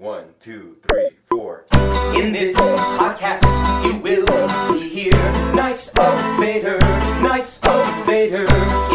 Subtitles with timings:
[0.00, 1.66] One, two, three, four.
[2.14, 3.44] In this podcast,
[3.84, 5.12] you will be here.
[5.52, 6.78] Knights of Vader,
[7.20, 8.46] Knights of Vader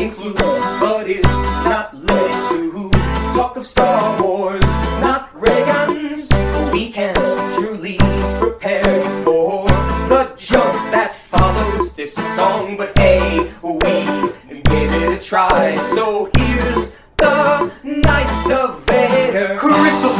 [0.01, 0.39] includes,
[0.79, 2.89] but is not limited to
[3.35, 4.63] talk of Star Wars,
[4.99, 6.27] not ray guns.
[6.73, 7.15] We can't
[7.53, 7.97] truly
[8.39, 9.67] prepare for
[10.09, 15.75] the junk that follows this song, but hey, we gave it a try.
[15.93, 16.31] So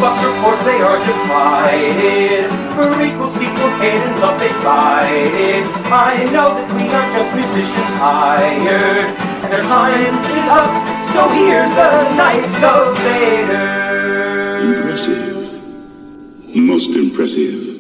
[0.06, 2.46] Fox reports they are divided.
[2.78, 5.66] Prequel, sequel, hate and love they fight.
[5.90, 10.70] I know that we are just musicians hired, and their time is up.
[11.10, 14.76] So here's the Knights of Vader.
[14.78, 16.56] Impressive.
[16.56, 17.75] Most impressive.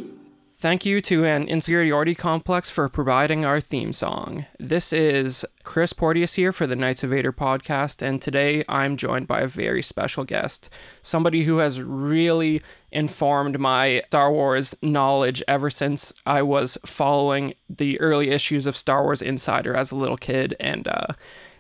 [0.66, 4.48] Thank you to an inferiority complex for providing our theme song.
[4.58, 9.28] This is Chris Porteous here for the Knights of Vader podcast, and today I'm joined
[9.28, 10.72] by a very special guest,
[11.04, 18.02] somebody who has really informed my Star Wars knowledge ever since I was following the
[18.02, 21.13] early issues of Star Wars Insider as a little kid, and uh,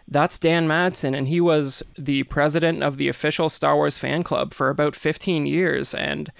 [0.07, 4.51] that's Dan Madsen, and he was the president of the official Star Wars fan club
[4.51, 6.31] for about 15 years, and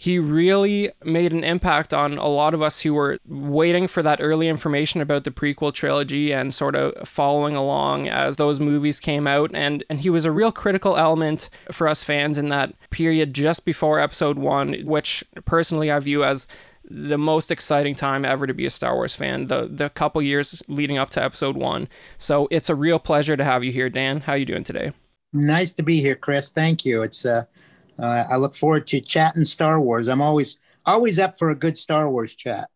[0.00, 4.18] he really made an impact on a lot of us who were waiting for that
[4.22, 9.26] early information about the prequel trilogy and sort of following along as those movies came
[9.26, 13.34] out and and he was a real critical element for us fans in that period
[13.34, 16.46] just before episode 1 which personally I view as
[16.88, 20.62] the most exciting time ever to be a Star Wars fan the the couple years
[20.66, 24.20] leading up to episode 1 so it's a real pleasure to have you here Dan
[24.20, 24.92] how are you doing today
[25.32, 26.50] Nice to be here, Chris.
[26.50, 27.02] Thank you.
[27.02, 27.44] It's uh,
[28.00, 30.08] uh, I look forward to chatting Star Wars.
[30.08, 32.68] I'm always always up for a good Star Wars chat.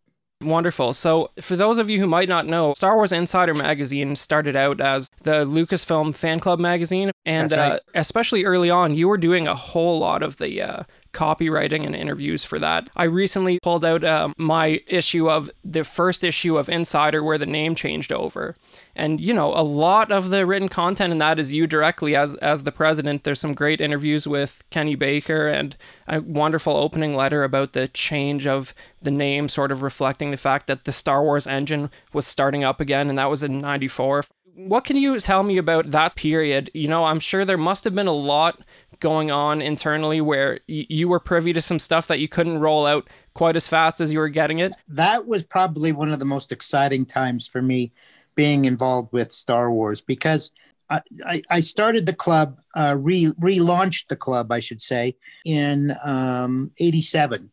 [0.43, 0.93] Wonderful.
[0.93, 4.81] So, for those of you who might not know, Star Wars Insider magazine started out
[4.81, 7.73] as the Lucasfilm fan club magazine, and right.
[7.73, 10.83] uh, especially early on, you were doing a whole lot of the uh,
[11.15, 12.91] copywriting and interviews for that.
[12.97, 17.47] I recently pulled out um, my issue of the first issue of Insider where the
[17.47, 18.55] name changed over,
[18.95, 22.35] and you know, a lot of the written content in that is you directly as
[22.37, 23.25] as the president.
[23.25, 25.77] There's some great interviews with Kenny Baker and
[26.09, 30.67] a wonderful opening letter about the change of the name, sort of reflecting the fact
[30.67, 34.25] that the Star Wars engine was starting up again, and that was in '94.
[34.57, 36.71] What can you tell me about that period?
[36.75, 38.61] You know, I'm sure there must have been a lot
[39.01, 42.87] going on internally where y- you were privy to some stuff that you couldn't roll
[42.87, 44.73] out quite as fast as you were getting it.
[44.89, 47.93] That was probably one of the most exciting times for me
[48.35, 50.51] being involved with Star Wars because
[50.91, 55.95] I, I, I started the club, uh, re, relaunched the club, I should say, in
[56.05, 57.51] um, 87.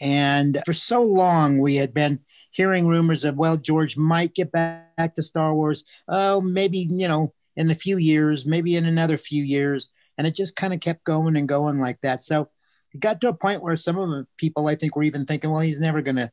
[0.00, 2.20] And for so long, we had been
[2.50, 5.84] hearing rumors of, well, George might get back, back to Star Wars.
[6.06, 9.88] Oh, maybe, you know, in a few years, maybe in another few years.
[10.18, 12.20] And it just kind of kept going and going like that.
[12.20, 12.48] So
[12.92, 15.50] it got to a point where some of the people, I think, were even thinking,
[15.50, 16.32] well, he's never going to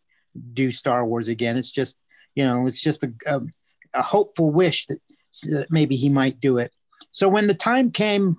[0.53, 1.56] do Star Wars again.
[1.56, 2.03] It's just,
[2.34, 3.41] you know, it's just a, a,
[3.94, 5.00] a hopeful wish that,
[5.44, 6.73] that maybe he might do it.
[7.12, 8.38] So when the time came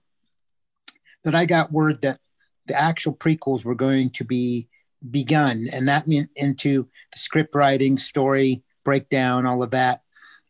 [1.23, 2.19] that I got word that
[2.67, 4.69] the actual prequels were going to be
[5.09, 10.01] begun, and that meant into the script writing, story breakdown, all of that,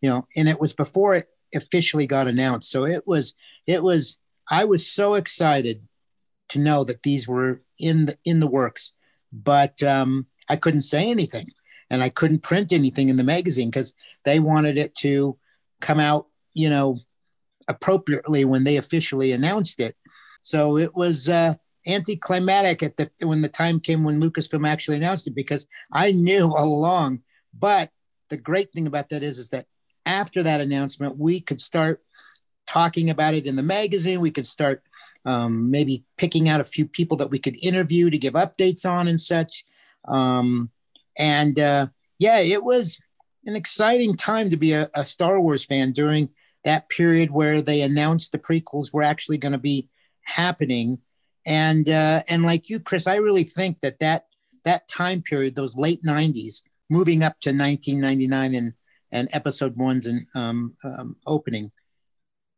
[0.00, 2.70] you know, and it was before it officially got announced.
[2.70, 3.34] So it was,
[3.66, 4.18] it was,
[4.50, 5.86] I was so excited
[6.50, 8.92] to know that these were in the in the works,
[9.32, 11.46] but um, I couldn't say anything,
[11.90, 15.38] and I couldn't print anything in the magazine because they wanted it to
[15.80, 16.98] come out, you know,
[17.68, 19.96] appropriately when they officially announced it.
[20.42, 21.54] So it was uh,
[21.86, 26.54] anticlimactic at the when the time came when Lucasfilm actually announced it because I knew
[26.54, 27.20] all along.
[27.58, 27.90] But
[28.28, 29.66] the great thing about that is, is that
[30.04, 32.02] after that announcement, we could start
[32.66, 34.20] talking about it in the magazine.
[34.20, 34.82] We could start
[35.24, 39.08] um, maybe picking out a few people that we could interview to give updates on
[39.08, 39.64] and such.
[40.06, 40.70] Um,
[41.18, 41.86] and uh,
[42.18, 43.00] yeah, it was
[43.44, 46.28] an exciting time to be a, a, Star Wars fan during
[46.64, 49.88] that period where they announced the prequels were actually going to be
[50.24, 50.98] happening.
[51.44, 54.26] And uh, and like you, Chris, I really think that that
[54.64, 58.72] that time period, those late '90s, moving up to 1999 and
[59.12, 61.70] and Episode One's and um, um, opening,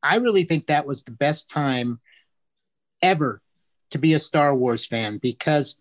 [0.03, 2.01] I really think that was the best time
[3.03, 3.41] ever
[3.91, 5.77] to be a Star Wars fan because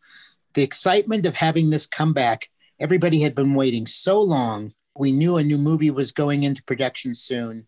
[0.54, 2.50] the excitement of having this comeback,
[2.80, 4.74] everybody had been waiting so long.
[4.96, 7.68] We knew a new movie was going into production soon.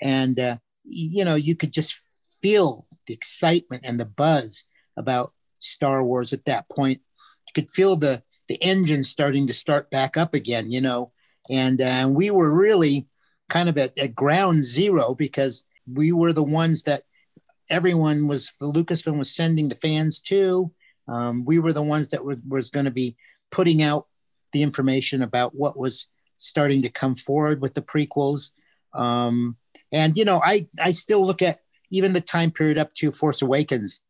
[0.00, 2.00] And, uh, you know, you could just
[2.42, 4.64] feel the excitement and the buzz
[4.96, 7.00] about Star Wars at that point.
[7.46, 11.12] You could feel the, the engine starting to start back up again, you know.
[11.48, 13.06] And uh, we were really
[13.48, 17.02] kind of at, at ground zero because we were the ones that
[17.70, 20.72] everyone was Lucasfilm was sending the fans to,
[21.08, 23.16] Um, we were the ones that were was going to be
[23.50, 24.06] putting out
[24.52, 28.50] the information about what was starting to come forward with the prequels.
[28.94, 29.56] Um,
[29.92, 31.60] and you know, I I still look at
[31.90, 34.00] even the time period up to Force Awakens.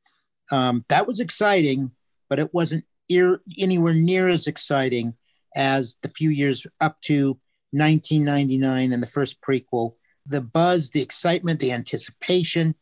[0.50, 1.90] Um, that was exciting,
[2.28, 5.14] but it wasn't anywhere near as exciting
[5.54, 7.38] as the few years up to
[7.72, 9.94] 1999 and the first prequel.
[10.26, 12.74] The buzz, the excitement, the anticipation.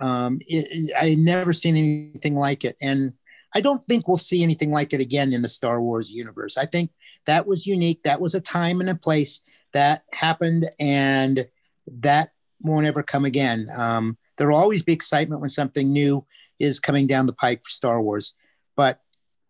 [0.00, 3.12] Um, it, I never seen anything like it, and
[3.54, 6.56] I don't think we'll see anything like it again in the Star Wars universe.
[6.58, 6.90] I think
[7.24, 8.02] that was unique.
[8.02, 9.40] That was a time and a place
[9.72, 11.46] that happened, and
[11.86, 12.30] that
[12.60, 13.68] won't ever come again.
[13.76, 16.26] Um, there will always be excitement when something new
[16.58, 18.34] is coming down the pike for Star Wars,
[18.76, 19.00] but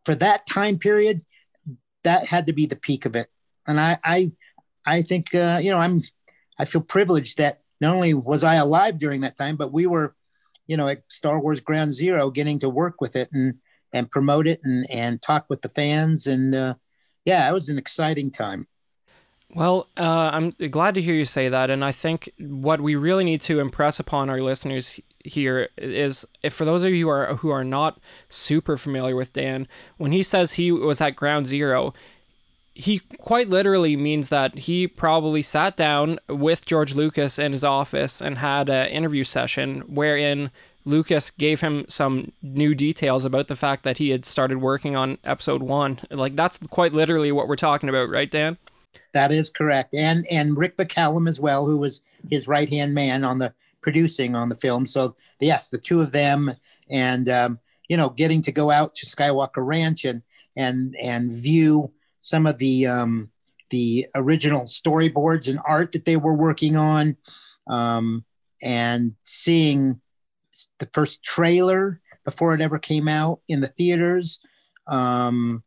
[0.05, 1.25] for that time period,
[2.05, 3.27] that had to be the peak of it.
[3.67, 4.33] And I, I,
[4.85, 6.00] I think uh, you know I'm,
[6.58, 10.14] I feel privileged that not only was I alive during that time, but we were,
[10.67, 13.55] you know, at Star Wars Ground Zero, getting to work with it and
[13.93, 16.75] and promote it and and talk with the fans and uh,
[17.25, 18.67] yeah, it was an exciting time.
[19.55, 23.25] Well, uh, I'm glad to hear you say that, and I think what we really
[23.25, 27.35] need to impress upon our listeners here is, if for those of you who are
[27.37, 29.69] who are not super familiar with Dan,
[29.99, 31.94] when he says he was at Ground Zero,
[32.76, 38.20] he quite literally means that he probably sat down with George Lucas in his office
[38.20, 40.50] and had an interview session wherein
[40.84, 45.17] Lucas gave him some new details about the fact that he had started working on
[45.25, 45.99] episode one.
[46.11, 48.58] Like that's quite literally what we're talking about, right, Dan?
[49.14, 53.25] That is correct, and and Rick McCallum as well, who was his right hand man
[53.25, 54.84] on the producing on the film.
[54.84, 56.52] So yes, the two of them,
[56.90, 57.58] and um,
[57.88, 60.20] you know, getting to go out to Skywalker Ranch and
[60.56, 61.90] and and view
[62.26, 63.31] some of the um,
[63.70, 67.17] the original storyboards and art that they were working on,
[67.69, 68.25] um,
[68.61, 70.00] and seeing
[70.81, 74.40] the first trailer before it ever came out in the theaters.
[74.88, 75.62] Um,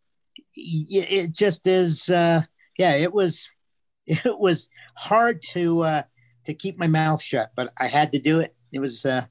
[0.53, 2.41] it just is, uh,
[2.77, 3.47] yeah, it was,
[4.07, 4.67] it was
[4.97, 6.03] hard to uh,
[6.43, 8.53] to keep my mouth shut, but I had to do it.
[8.73, 9.25] It was uh,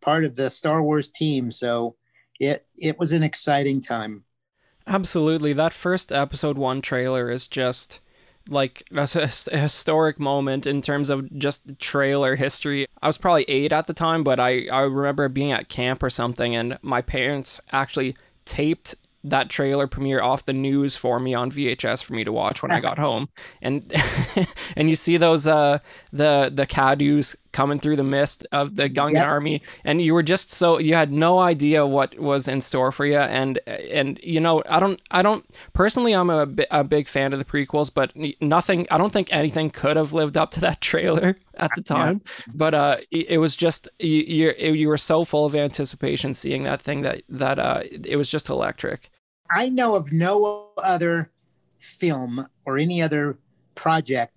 [0.00, 1.96] part of the Star Wars team, so
[2.38, 4.24] it it was an exciting time.
[4.90, 8.00] Absolutely, that first episode one trailer is just
[8.48, 12.88] like a, historic moment in terms of just trailer history.
[13.00, 16.10] I was probably eight at the time, but I, I remember being at camp or
[16.10, 18.16] something, and my parents actually
[18.46, 22.60] taped that trailer premiere off the news for me on VHS for me to watch
[22.60, 23.28] when I got home.
[23.62, 23.92] And
[24.76, 25.78] and you see those uh
[26.12, 29.26] the the Kaadu's coming through the mist of the Gungan yep.
[29.26, 33.06] army and you were just so you had no idea what was in store for
[33.06, 37.32] you and and you know I don't I don't personally I'm a, a big fan
[37.32, 40.80] of the prequels but nothing I don't think anything could have lived up to that
[40.80, 42.52] trailer at the time yeah.
[42.54, 46.62] but uh it, it, was just you you you were so full of anticipation seeing
[46.64, 49.10] that thing that that uh it was just electric
[49.50, 51.30] I know of no other
[51.80, 53.38] film or any other
[53.74, 54.34] project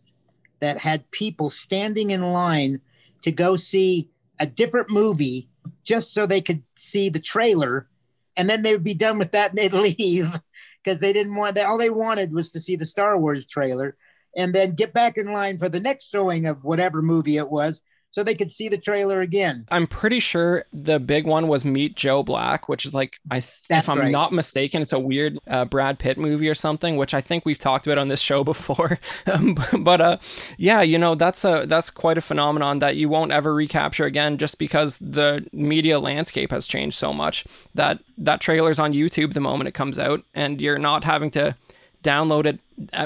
[0.60, 2.82] that had people standing in line
[3.24, 4.10] to go see
[4.40, 5.50] a different movie
[5.84, 7.88] just so they could see the trailer
[8.36, 10.40] and then they would be done with that and they'd leave
[10.84, 13.96] because they didn't want that all they wanted was to see the Star Wars trailer
[14.36, 17.82] and then get back in line for the next showing of whatever movie it was
[18.14, 19.66] so they could see the trailer again.
[19.72, 23.66] I'm pretty sure the big one was Meet Joe Black, which is like I th-
[23.72, 24.12] if I'm right.
[24.12, 27.58] not mistaken, it's a weird uh, Brad Pitt movie or something, which I think we've
[27.58, 29.00] talked about on this show before.
[29.26, 30.18] um, but uh,
[30.58, 34.38] yeah, you know that's a that's quite a phenomenon that you won't ever recapture again,
[34.38, 39.40] just because the media landscape has changed so much that that trailer's on YouTube the
[39.40, 41.56] moment it comes out, and you're not having to
[42.04, 42.60] download it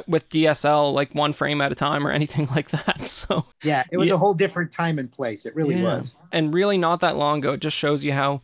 [0.08, 3.06] with DSL like one frame at a time or anything like that.
[3.06, 4.16] So yeah, it was yeah.
[4.16, 5.46] a whole different time and place.
[5.46, 5.84] It really yeah.
[5.84, 7.54] was, and really not that long ago.
[7.54, 8.42] It just shows you how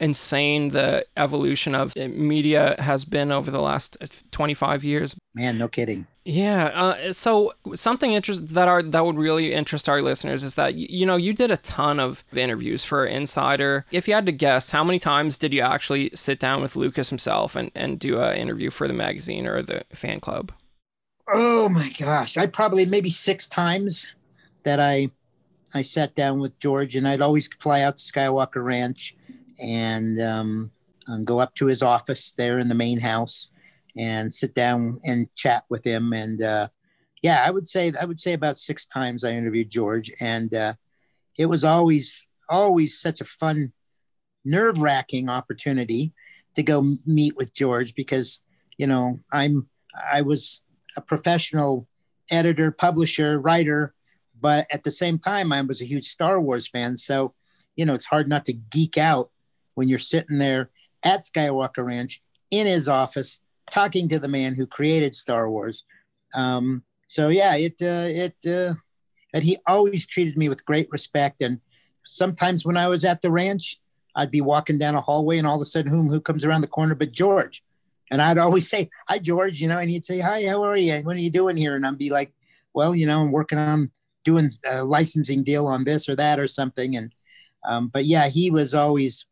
[0.00, 3.96] insane the evolution of media has been over the last
[4.30, 5.16] 25 years.
[5.34, 6.06] Man, no kidding.
[6.24, 6.72] Yeah.
[6.74, 11.06] Uh, so something interest that are that would really interest our listeners is that you
[11.06, 13.86] know you did a ton of interviews for Insider.
[13.92, 17.10] If you had to guess, how many times did you actually sit down with Lucas
[17.10, 20.52] himself and and do an interview for the magazine or the fan club?
[21.32, 24.08] Oh my gosh, I probably maybe six times
[24.64, 25.10] that I
[25.74, 29.14] I sat down with George, and I'd always fly out to Skywalker Ranch
[29.60, 30.70] and, um,
[31.06, 33.50] and go up to his office there in the main house
[33.96, 36.12] and sit down and chat with him.
[36.12, 36.68] And uh,
[37.22, 40.74] yeah, I would say I would say about six times I interviewed George, and uh,
[41.38, 43.72] it was always always such a fun,
[44.44, 46.12] nerve wracking opportunity
[46.54, 48.40] to go meet with George because
[48.76, 49.68] you know I'm
[50.12, 50.60] I was
[50.96, 51.88] a professional
[52.30, 53.94] editor, publisher, writer,
[54.40, 57.34] but at the same time I was a huge Star Wars fan, so
[57.76, 59.30] you know it's hard not to geek out
[59.76, 60.70] when you're sitting there
[61.04, 63.38] at Skywalker Ranch in his office,
[63.70, 65.84] talking to the man who created Star Wars.
[66.34, 68.74] Um, so yeah, it uh, it uh,
[69.32, 71.40] and he always treated me with great respect.
[71.42, 71.60] And
[72.04, 73.78] sometimes when I was at the ranch,
[74.14, 76.62] I'd be walking down a hallway, and all of a sudden, whom who comes around
[76.62, 77.62] the corner but George?
[78.10, 80.96] And I'd always say, "Hi, George," you know, and he'd say, "Hi, how are you?
[81.00, 82.32] What are you doing here?" And I'd be like,
[82.74, 83.90] "Well, you know, I'm working on
[84.24, 87.12] doing a licensing deal on this or that or something." And
[87.64, 89.26] um, but yeah, he was always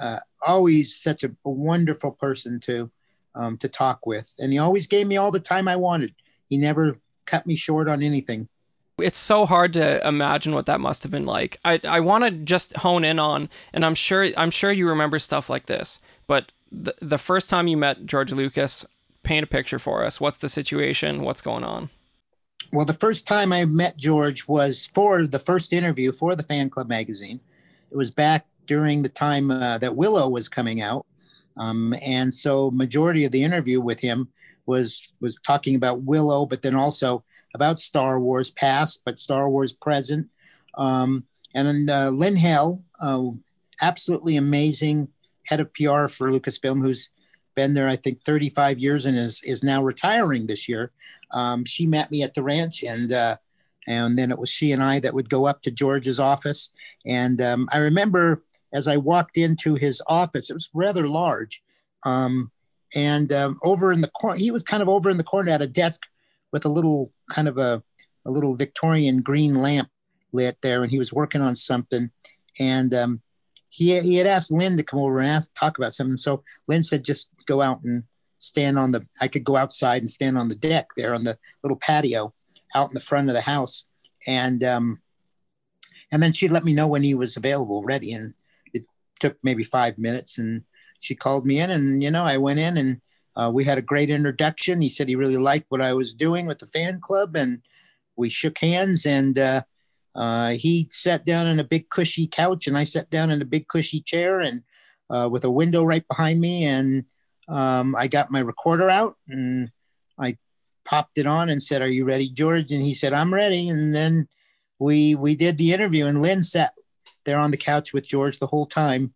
[0.00, 2.90] uh, always such a, a wonderful person to
[3.34, 6.14] um, to talk with, and he always gave me all the time I wanted.
[6.48, 8.48] He never cut me short on anything.
[8.98, 11.58] It's so hard to imagine what that must have been like.
[11.64, 15.18] I I want to just hone in on, and I'm sure I'm sure you remember
[15.18, 16.00] stuff like this.
[16.26, 18.84] But the the first time you met George Lucas,
[19.22, 20.20] paint a picture for us.
[20.20, 21.22] What's the situation?
[21.22, 21.90] What's going on?
[22.72, 26.68] Well, the first time I met George was for the first interview for the Fan
[26.68, 27.40] Club magazine.
[27.90, 31.06] It was back during the time uh, that Willow was coming out,
[31.56, 34.28] um, and so majority of the interview with him
[34.66, 39.72] was was talking about Willow, but then also about Star Wars past, but Star Wars
[39.72, 40.28] present.
[40.76, 43.30] Um, and uh, Lynn Hale, uh,
[43.80, 45.08] absolutely amazing
[45.44, 47.10] head of PR for Lucasfilm, who's
[47.54, 50.92] been there, I think, 35 years and is is now retiring this year.
[51.32, 53.36] Um, she met me at the ranch, and uh,
[53.88, 56.70] and then it was she and I that would go up to George's office.
[57.06, 61.62] And um, I remember as I walked into his office, it was rather large.
[62.04, 62.50] Um,
[62.94, 65.62] and um, over in the corner, he was kind of over in the corner at
[65.62, 66.02] a desk
[66.52, 67.82] with a little kind of a,
[68.24, 69.90] a little Victorian green lamp
[70.32, 72.10] lit there, and he was working on something.
[72.58, 73.20] And um,
[73.68, 76.16] he he had asked Lynn to come over and ask talk about something.
[76.16, 78.04] So Lynn said, just go out and
[78.38, 79.06] stand on the.
[79.20, 82.32] I could go outside and stand on the deck there on the little patio
[82.74, 83.84] out in the front of the house,
[84.26, 85.00] and um,
[86.10, 88.34] and then she'd let me know when he was available, ready, and
[89.18, 90.62] took maybe five minutes, and
[91.00, 93.00] she called me in, and you know I went in and
[93.38, 94.80] uh, we had a great introduction.
[94.80, 97.62] He said he really liked what I was doing with the fan club, and
[98.16, 99.06] we shook hands.
[99.06, 99.62] And uh,
[100.16, 103.46] uh, he sat down in a big cushy couch, and I sat down in a
[103.46, 104.64] big cushy chair, and
[105.08, 106.64] uh, with a window right behind me.
[106.64, 107.08] And
[107.48, 109.70] um, I got my recorder out, and
[110.18, 110.36] I
[110.84, 113.94] popped it on and said, "Are you ready, George?" And he said, "I'm ready." And
[113.94, 114.26] then
[114.80, 116.72] we we did the interview, and Lynn sat
[117.28, 119.12] there on the couch with George the whole time.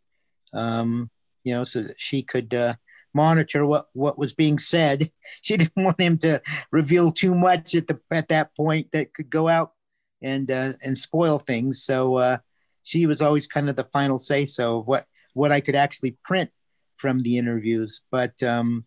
[0.53, 1.11] Um,
[1.45, 2.75] you know, so that she could uh,
[3.15, 5.11] monitor what what was being said.
[5.41, 6.41] She didn't want him to
[6.71, 9.73] reveal too much at the at that point that could go out
[10.23, 11.83] and uh, and spoil things.
[11.83, 12.39] So uh,
[12.83, 16.17] she was always kind of the final say so of what what I could actually
[16.23, 16.51] print
[16.97, 18.03] from the interviews.
[18.11, 18.85] But um,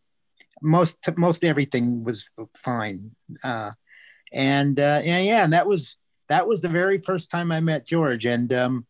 [0.62, 3.12] most most everything was fine.
[3.44, 3.72] Uh,
[4.32, 5.98] and uh, yeah, yeah, and that was
[6.30, 8.26] that was the very first time I met George.
[8.26, 8.86] And um,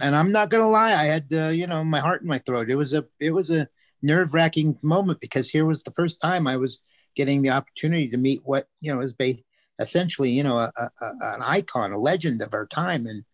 [0.00, 2.70] and I'm not gonna lie, I had uh, you know my heart in my throat.
[2.70, 3.68] It was a it was a
[4.02, 6.80] nerve wracking moment because here was the first time I was
[7.16, 9.34] getting the opportunity to meet what you know is ba-
[9.78, 13.24] essentially you know a, a, an icon, a legend of our time, and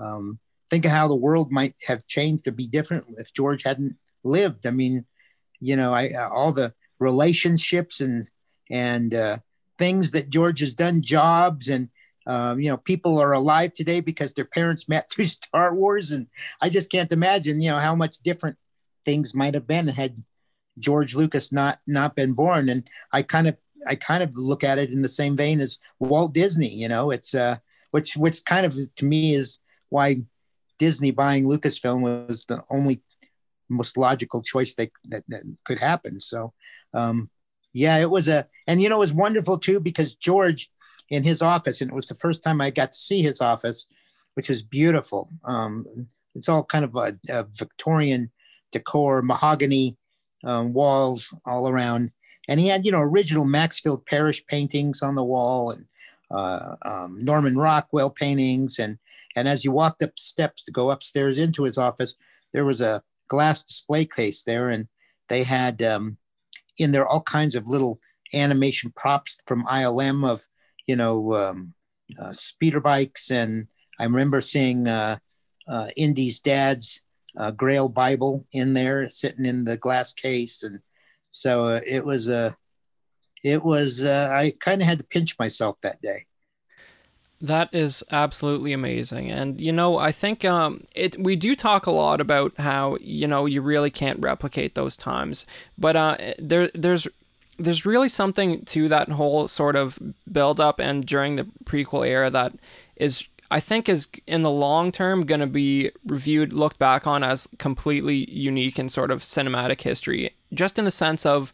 [0.00, 0.38] um,
[0.70, 4.66] think of how the world might have changed to be different if George hadn't lived.
[4.66, 5.04] I mean,
[5.60, 8.28] you know, I all the relationships and
[8.70, 9.38] and uh,
[9.78, 11.88] things that George has done, jobs and
[12.26, 16.26] um, you know, people are alive today because their parents met through Star Wars, and
[16.60, 18.56] I just can't imagine, you know, how much different
[19.04, 20.22] things might have been had
[20.78, 22.68] George Lucas not not been born.
[22.68, 25.78] And I kind of I kind of look at it in the same vein as
[25.98, 26.68] Walt Disney.
[26.68, 27.58] You know, it's uh,
[27.90, 29.58] which which kind of to me is
[29.90, 30.22] why
[30.78, 33.02] Disney buying Lucasfilm was the only
[33.68, 36.20] most logical choice that that, that could happen.
[36.20, 36.52] So,
[36.92, 37.30] um,
[37.72, 40.70] yeah, it was a and you know it was wonderful too because George
[41.10, 43.86] in his office, and it was the first time I got to see his office,
[44.34, 45.28] which is beautiful.
[45.44, 45.84] Um,
[46.34, 48.30] it's all kind of a, a Victorian
[48.72, 49.96] decor, mahogany
[50.44, 52.10] um, walls all around.
[52.48, 55.86] And he had, you know, original Maxfield Parrish paintings on the wall and
[56.30, 58.78] uh, um, Norman Rockwell paintings.
[58.78, 58.98] And,
[59.36, 62.14] and as you walked up steps to go upstairs into his office,
[62.52, 64.68] there was a glass display case there.
[64.68, 64.88] And
[65.28, 66.18] they had um,
[66.78, 68.00] in there all kinds of little
[68.34, 70.46] animation props from ILM of,
[70.86, 71.74] you know, um,
[72.20, 73.30] uh, speeder bikes.
[73.30, 75.18] And I remember seeing uh,
[75.68, 77.00] uh, Indy's dad's
[77.36, 80.80] uh, Grail Bible in there, sitting in the glass case, and
[81.30, 82.50] so uh, it was a, uh,
[83.42, 86.26] it was I kind of had to pinch myself that day.
[87.40, 91.18] That is absolutely amazing, and you know I think um, it.
[91.18, 95.44] We do talk a lot about how you know you really can't replicate those times,
[95.76, 97.08] but uh, there there's
[97.58, 99.98] there's really something to that whole sort of
[100.30, 102.52] build up and during the prequel era that
[102.96, 107.22] is I think is in the long term going to be reviewed, looked back on
[107.22, 111.52] as completely unique in sort of cinematic history, just in the sense of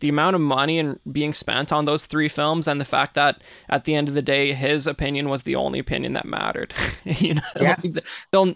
[0.00, 3.42] the amount of money and being spent on those three films and the fact that
[3.68, 6.74] at the end of the day his opinion was the only opinion that mattered.
[7.04, 7.42] You know?
[7.58, 7.76] Yeah.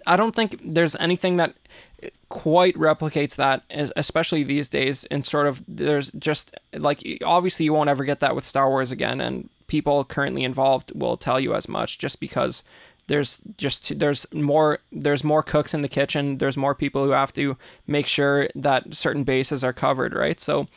[0.07, 1.55] i don't think there's anything that
[2.33, 3.63] quite replicates that
[3.95, 8.35] especially these days and sort of there's just like obviously you won't ever get that
[8.35, 12.65] with star wars again and people currently involved will tell you as much just because
[13.07, 17.35] there's just there's more there's more cooks in the kitchen there's more people who have
[17.35, 17.55] to
[17.87, 20.41] make sure that certain bases are covered right?
[20.41, 20.69] So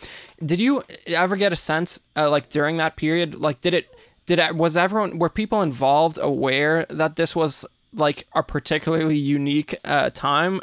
[0.45, 3.95] did you ever get a sense uh, like during that period like did it
[4.25, 9.75] did it was everyone were people involved aware that this was like a particularly unique
[9.85, 10.59] uh, time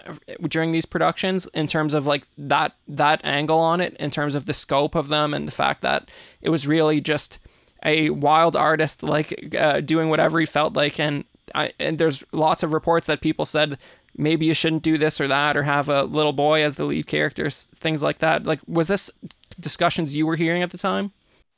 [0.49, 4.45] during these productions in terms of like that that angle on it in terms of
[4.45, 6.11] the scope of them and the fact that
[6.41, 7.39] it was really just
[7.85, 11.01] a wild artist like uh, doing whatever he felt like.
[11.01, 11.25] And
[11.55, 13.79] I, and there's lots of reports that people said
[14.17, 17.07] maybe you shouldn't do this or that or have a little boy as the lead
[17.07, 18.45] character things like that.
[18.45, 19.11] Like was this
[19.59, 21.13] discussions you were hearing at the time?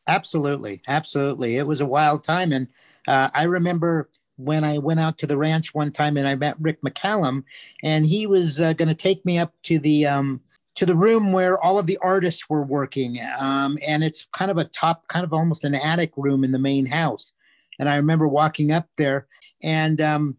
[0.07, 0.83] Absolutely.
[0.87, 1.57] Absolutely.
[1.57, 2.53] It was a wild time.
[2.53, 2.69] And
[3.07, 6.57] uh, i remember when i went out to the ranch one time and i met
[6.61, 7.45] rick mccallum
[7.83, 10.41] and he was uh, going to take me up to the um,
[10.75, 14.59] to the room where all of the artists were working um, and it's kind of
[14.59, 17.33] a top kind of almost an attic room in the main house
[17.79, 19.27] and i remember walking up there
[19.63, 20.37] and um,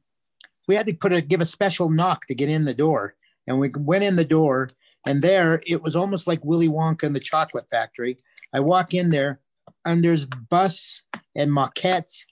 [0.68, 3.16] we had to put a give a special knock to get in the door.
[3.48, 4.70] And we went in the door,
[5.06, 8.18] and there it was almost like Willy Wonka and the Chocolate Factory.
[8.54, 9.40] I walk in there,
[9.84, 11.04] and there's busts
[11.36, 12.26] and maquettes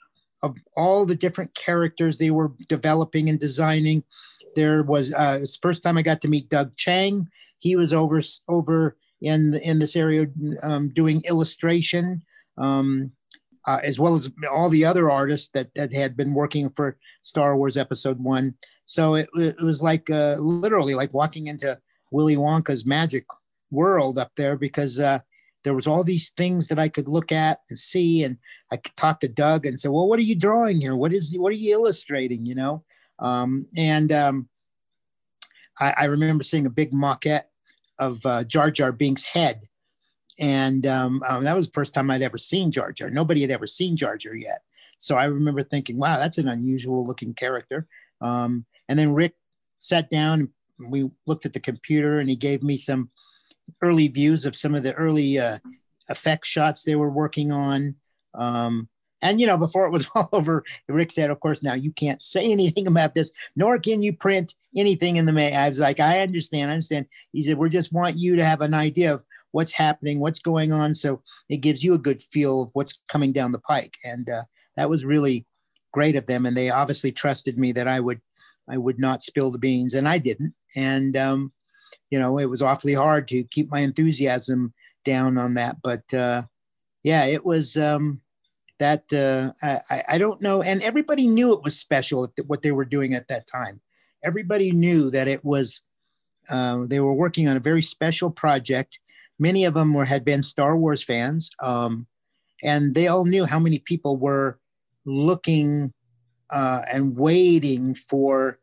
[0.43, 4.03] of all the different characters they were developing and designing.
[4.55, 7.27] There was uh, it's the first time I got to meet Doug Chiang.
[7.57, 10.27] He was over over in in this area
[10.61, 12.21] um, doing illustration.
[12.57, 13.11] Um,
[13.65, 17.55] uh, as well as all the other artists that, that had been working for Star
[17.55, 18.53] Wars Episode One.
[18.85, 21.79] So it, it was like uh, literally like walking into
[22.11, 23.25] Willy Wonka's magic
[23.71, 25.19] world up there because uh,
[25.63, 28.37] there was all these things that I could look at and see, and
[28.71, 30.95] I could talk to Doug and say, "Well, what are you drawing here?
[30.95, 32.83] What is what are you illustrating?" You know,
[33.19, 34.49] um, and um,
[35.79, 37.45] I, I, remember seeing a big maquette
[37.99, 39.61] of uh, Jar Jar Binks' head
[40.39, 43.09] and um, um, that was the first time I'd ever seen Jar Jar.
[43.09, 44.63] Nobody had ever seen Jar Jar yet.
[44.97, 47.87] So I remember thinking, wow, that's an unusual looking character.
[48.21, 49.35] Um, and then Rick
[49.79, 53.09] sat down and we looked at the computer and he gave me some
[53.81, 55.57] early views of some of the early uh,
[56.09, 57.95] effect shots they were working on.
[58.33, 58.89] Um,
[59.21, 62.21] and you know, before it was all over, Rick said, "Of course, now you can't
[62.21, 65.99] say anything about this, nor can you print anything in the May." I was like,
[65.99, 69.23] "I understand, I understand." He said, "We just want you to have an idea of
[69.53, 70.93] what's happening, what's going on.
[70.93, 73.95] So it gives you a good feel of what's coming down the pike.
[74.03, 74.43] And uh,
[74.75, 75.45] that was really
[75.93, 76.45] great of them.
[76.45, 78.19] And they obviously trusted me that I would,
[78.67, 80.53] I would not spill the beans, and I didn't.
[80.75, 81.53] And um,
[82.13, 84.71] you know, it was awfully hard to keep my enthusiasm
[85.03, 85.77] down on that.
[85.81, 86.43] But uh,
[87.01, 88.21] yeah, it was um,
[88.77, 89.51] that uh,
[89.89, 90.61] I, I don't know.
[90.61, 93.81] And everybody knew it was special what they were doing at that time.
[94.23, 95.81] Everybody knew that it was.
[96.49, 98.99] Uh, they were working on a very special project
[99.39, 102.07] many of them were had been Star Wars fans, um,
[102.63, 104.59] and they all knew how many people were
[105.05, 105.93] looking
[106.49, 108.59] uh, and waiting for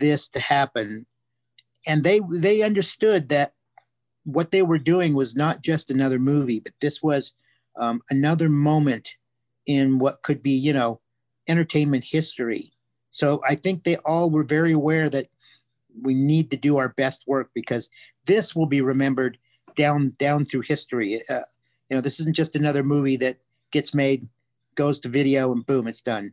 [0.00, 1.06] this to happen,
[1.86, 3.52] and they they understood that
[4.24, 7.32] what they were doing was not just another movie, but this was
[7.78, 9.16] um, another moment
[9.66, 11.00] in what could be, you know,
[11.48, 12.72] entertainment history.
[13.10, 15.26] So I think they all were very aware that
[16.00, 17.90] we need to do our best work because
[18.26, 19.38] this will be remembered
[19.76, 21.20] down down through history.
[21.28, 21.40] Uh,
[21.88, 23.38] you know, this isn't just another movie that
[23.70, 24.28] gets made,
[24.74, 26.32] goes to video, and boom, it's done.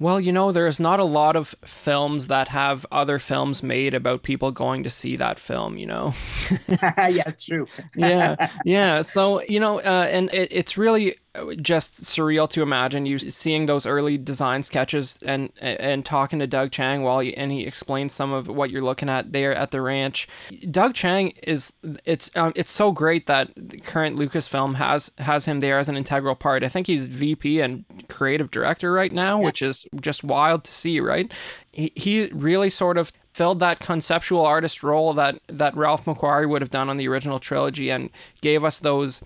[0.00, 4.22] Well, you know, there's not a lot of films that have other films made about
[4.22, 6.14] people going to see that film, you know?
[7.08, 7.66] yeah, true.
[7.96, 9.02] yeah, yeah.
[9.02, 11.16] So, you know, uh, and it, it's really
[11.60, 16.70] just surreal to imagine you seeing those early design sketches and and talking to Doug
[16.70, 19.80] Chiang while he, and he explains some of what you're looking at there at the
[19.80, 20.26] ranch.
[20.70, 21.72] Doug Chiang is
[22.04, 25.96] it's um, it's so great that the current Lucasfilm has has him there as an
[25.96, 26.64] integral part.
[26.64, 29.44] I think he's VP and creative director right now, yeah.
[29.44, 31.00] which is just wild to see.
[31.00, 31.32] Right,
[31.72, 36.62] he he really sort of filled that conceptual artist role that that Ralph McQuarrie would
[36.62, 39.22] have done on the original trilogy and gave us those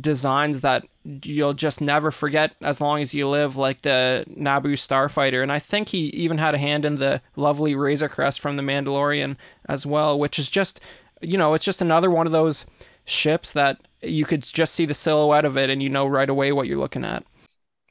[0.00, 0.84] designs that
[1.22, 5.42] you'll just never forget as long as you live, like the Naboo Starfighter.
[5.42, 8.62] And I think he even had a hand in the lovely Razor Crest from The
[8.62, 9.36] Mandalorian
[9.68, 10.80] as well, which is just,
[11.20, 12.66] you know, it's just another one of those
[13.04, 16.52] ships that you could just see the silhouette of it and you know right away
[16.52, 17.24] what you're looking at.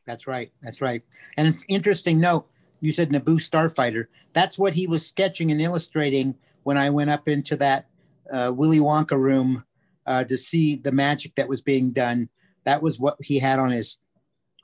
[0.06, 0.52] That's right.
[0.62, 1.02] That's right.
[1.38, 2.20] And it's interesting.
[2.20, 2.46] No,
[2.82, 4.08] you said Naboo Starfighter.
[4.34, 7.88] That's what he was sketching and illustrating when I went up into that
[8.32, 9.64] uh, Willy Wonka room
[10.06, 12.30] uh, to see the magic that was being done.
[12.66, 13.98] That was what he had on his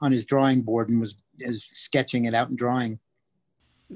[0.02, 2.99] on his drawing board and was is sketching it out and drawing.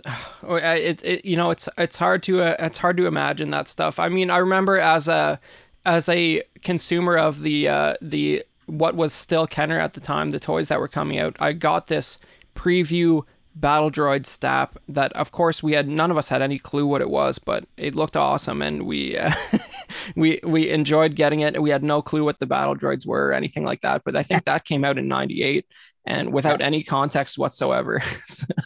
[0.45, 3.69] Oh, it, it you know it's it's hard to uh, it's hard to imagine that
[3.69, 3.97] stuff.
[3.97, 5.39] I mean, I remember as a
[5.86, 10.39] as a consumer of the uh, the what was still Kenner at the time, the
[10.39, 12.17] toys that were coming out, I got this
[12.56, 13.23] preview
[13.56, 17.02] battle droid stap that of course we had none of us had any clue what
[17.02, 19.32] it was but it looked awesome and we uh,
[20.15, 21.62] we we enjoyed getting it.
[21.62, 24.23] We had no clue what the battle droids were or anything like that but i
[24.23, 25.67] think that came out in 98
[26.06, 28.02] and without any context whatsoever.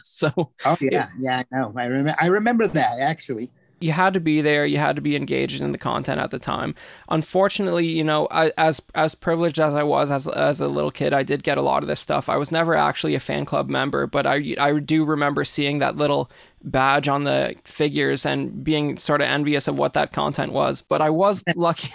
[0.02, 0.32] So
[0.64, 1.04] oh yeah.
[1.04, 4.78] it, yeah no i remember i remember that actually you had to be there you
[4.78, 6.74] had to be engaged in the content at the time.
[7.08, 11.12] Unfortunately you know I, as as privileged as i was as, as a little kid
[11.12, 12.28] i did get a lot of this stuff.
[12.28, 15.96] I was never actually a fan club member but i i do remember seeing that
[15.96, 16.30] little
[16.62, 20.82] badge on the figures and being sort of envious of what that content was.
[20.82, 21.92] But I was lucky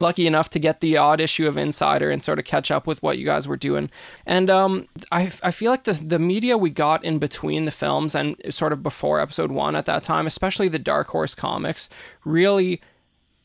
[0.00, 3.02] lucky enough to get the odd issue of Insider and sort of catch up with
[3.02, 3.90] what you guys were doing.
[4.26, 8.14] And um, I I feel like the the media we got in between the films
[8.14, 11.88] and sort of before episode one at that time, especially the Dark Horse comics,
[12.24, 12.80] really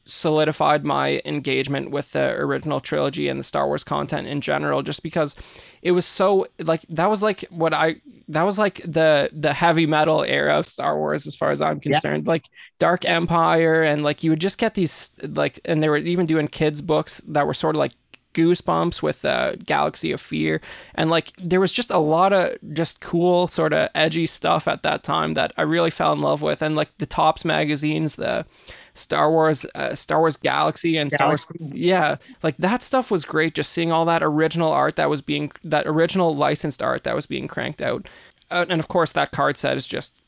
[0.05, 5.03] solidified my engagement with the original trilogy and the Star Wars content in general just
[5.03, 5.35] because
[5.81, 9.85] it was so like that was like what I that was like the the heavy
[9.85, 12.25] metal era of Star Wars as far as I'm concerned.
[12.25, 12.31] Yeah.
[12.31, 12.45] like
[12.79, 16.47] Dark Empire and like you would just get these like and they were even doing
[16.47, 17.93] kids books that were sort of like
[18.33, 20.61] goosebumps with uh, galaxy of fear.
[20.95, 24.83] And like there was just a lot of just cool sort of edgy stuff at
[24.83, 26.61] that time that i really fell in love with.
[26.61, 28.45] And like the Topps magazines the
[28.93, 31.55] Star Wars, uh, Star Wars Galaxy, and Galaxy.
[31.55, 31.73] Star Wars.
[31.77, 33.55] Yeah, like that stuff was great.
[33.55, 37.25] Just seeing all that original art that was being, that original licensed art that was
[37.25, 38.07] being cranked out,
[38.49, 40.21] uh, and of course that card set is just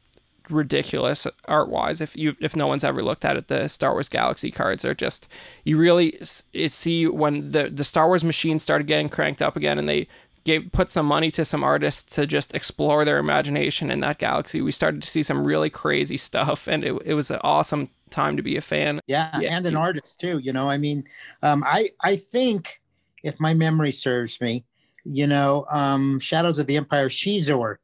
[0.50, 2.02] ridiculous art wise.
[2.02, 4.94] If you if no one's ever looked at it, the Star Wars Galaxy cards are
[4.94, 5.28] just
[5.64, 9.88] you really see when the the Star Wars machine started getting cranked up again, and
[9.88, 10.08] they
[10.44, 14.62] gave put some money to some artists to just explore their imagination in that galaxy.
[14.62, 18.38] We started to see some really crazy stuff, and it it was an awesome time
[18.38, 19.00] to be a fan.
[19.08, 19.56] Yeah, yeah.
[19.56, 20.40] and an artist too.
[20.40, 21.04] You know, I mean,
[21.42, 22.82] um, I I think
[23.24, 24.66] if my memory serves me,
[25.04, 27.78] you know, um, Shadows of the Empire, Xizor.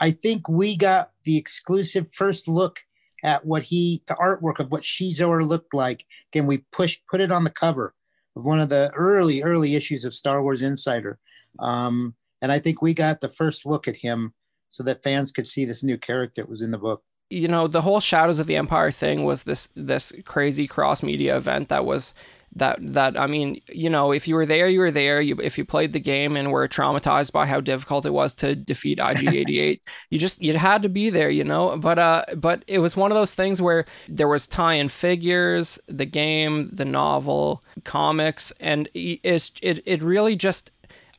[0.00, 2.80] I think we got the exclusive first look
[3.22, 6.04] at what he, the artwork of what Xizor looked like.
[6.32, 7.94] Again, we pushed, put it on the cover
[8.36, 11.18] of one of the early, early issues of Star Wars Insider.
[11.58, 14.34] Um, and I think we got the first look at him
[14.68, 17.02] so that fans could see this new character that was in the book
[17.34, 21.36] you know the whole shadows of the empire thing was this this crazy cross media
[21.36, 22.14] event that was
[22.56, 25.20] that that I mean, you know, if you were there, you were there.
[25.20, 28.54] You, if you played the game and were traumatized by how difficult it was to
[28.54, 31.76] defeat IG88, you just you had to be there, you know.
[31.76, 36.06] But uh, but it was one of those things where there was tie-in figures, the
[36.06, 40.70] game, the novel, comics, and it's it it really just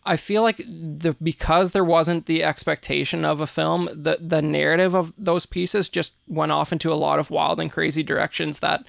[0.06, 4.94] I feel like the because there wasn't the expectation of a film, the the narrative
[4.94, 8.86] of those pieces just went off into a lot of wild and crazy directions that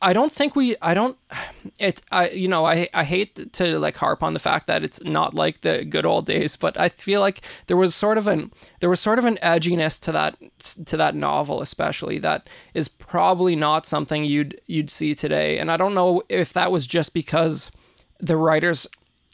[0.00, 1.16] I don't think we I don't
[1.78, 5.02] it I you know I I hate to like harp on the fact that it's
[5.04, 8.52] not like the good old days but I feel like there was sort of an
[8.80, 10.36] there was sort of an edginess to that
[10.86, 15.58] to that novel especially that is probably not something you'd you'd see today.
[15.58, 17.70] And I don't know if that was just because
[18.18, 18.86] the writers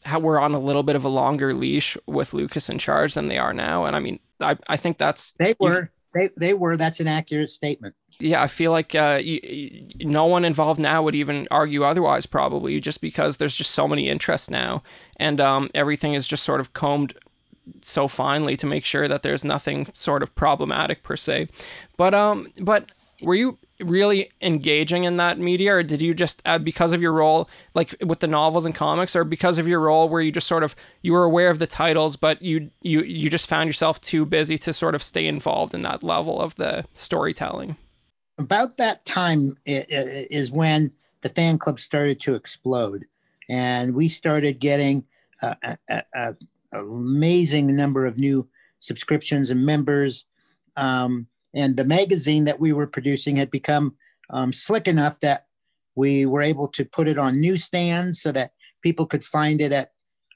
[0.09, 3.29] how we're on a little bit of a longer leash with Lucas in charge than
[3.29, 3.85] they are now.
[3.85, 6.77] And I mean, I, I think that's they were you, they they were.
[6.77, 7.95] That's an accurate statement.
[8.21, 12.27] Yeah, I feel like uh, you, you, no one involved now would even argue otherwise,
[12.27, 14.83] probably, just because there's just so many interests now,
[15.19, 17.15] and um, everything is just sort of combed
[17.83, 21.49] so finely to make sure that there's nothing sort of problematic per se.
[21.97, 22.91] But um, but
[23.23, 27.13] were you really engaging in that media or did you just uh, because of your
[27.13, 30.49] role like with the novels and comics or because of your role where you just
[30.49, 34.01] sort of you were aware of the titles but you you you just found yourself
[34.01, 37.77] too busy to sort of stay involved in that level of the storytelling?
[38.39, 43.05] About that time is when the fan club started to explode
[43.49, 45.05] and we started getting
[45.43, 45.77] a
[46.15, 46.37] an
[46.73, 50.25] amazing number of new subscriptions and members.
[50.77, 53.97] Um, and the magazine that we were producing had become
[54.31, 55.43] um, slick enough that
[55.95, 59.89] we were able to put it on newsstands so that people could find it at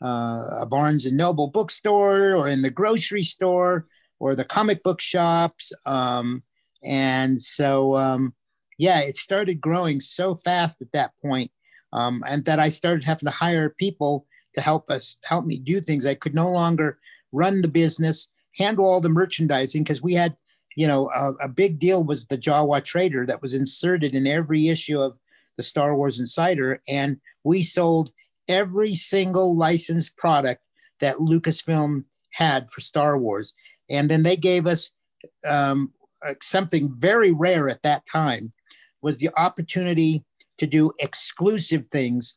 [0.02, 3.86] uh, a Barnes and Noble bookstore or in the grocery store
[4.18, 5.72] or the comic book shops.
[5.86, 6.42] Um,
[6.82, 8.34] and so, um,
[8.78, 11.52] yeah, it started growing so fast at that point,
[11.92, 15.80] um, and that I started having to hire people to help us, help me do
[15.80, 16.04] things.
[16.04, 16.98] I could no longer
[17.30, 20.36] run the business, handle all the merchandising because we had
[20.76, 24.68] you know, a, a big deal was the Jawa Trader that was inserted in every
[24.68, 25.18] issue of
[25.56, 28.10] the Star Wars Insider, and we sold
[28.48, 30.62] every single licensed product
[31.00, 33.52] that Lucasfilm had for Star Wars,
[33.90, 34.90] and then they gave us
[35.48, 35.92] um,
[36.26, 38.52] uh, something very rare at that time
[39.02, 40.24] was the opportunity
[40.58, 42.36] to do exclusive things,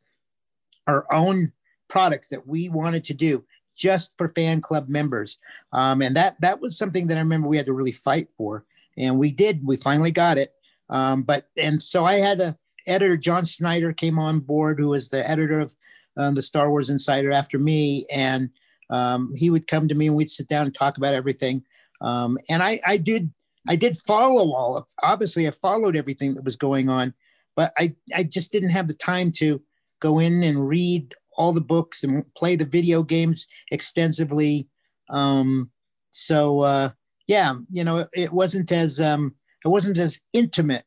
[0.87, 1.51] our own
[1.87, 5.37] products that we wanted to do just for fan club members.
[5.73, 8.65] Um, and that that was something that I remember we had to really fight for.
[8.97, 10.53] And we did, we finally got it.
[10.89, 12.57] Um, but and so I had a
[12.87, 15.75] editor, John Snyder, came on board, who was the editor of
[16.17, 18.05] um, the Star Wars Insider after me.
[18.13, 18.49] And
[18.89, 21.63] um, he would come to me and we'd sit down and talk about everything.
[22.01, 23.31] Um, and I, I did
[23.67, 27.13] I did follow all of obviously I followed everything that was going on,
[27.55, 29.61] but I, I just didn't have the time to
[29.99, 34.67] go in and read all the books and play the video games extensively.
[35.09, 35.71] Um,
[36.11, 36.89] so uh,
[37.27, 40.83] yeah, you know, it, it wasn't as um, it wasn't as intimate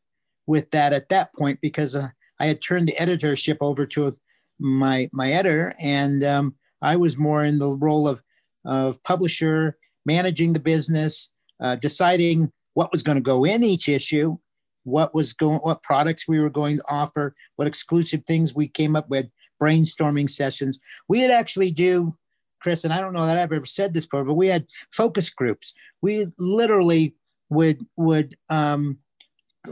[0.46, 2.08] with that at that point because uh,
[2.40, 4.16] I had turned the editorship over to
[4.58, 8.22] my my editor, and um, I was more in the role of
[8.64, 11.30] of publisher, managing the business,
[11.60, 14.36] uh, deciding what was going to go in each issue,
[14.84, 18.96] what was going, what products we were going to offer, what exclusive things we came
[18.96, 19.26] up with,
[19.60, 20.78] brainstorming sessions.
[21.08, 22.12] We had actually do,
[22.60, 25.30] Chris, and I don't know that I've ever said this before, but we had focus
[25.30, 25.72] groups.
[26.02, 27.14] We literally
[27.50, 28.98] would would um,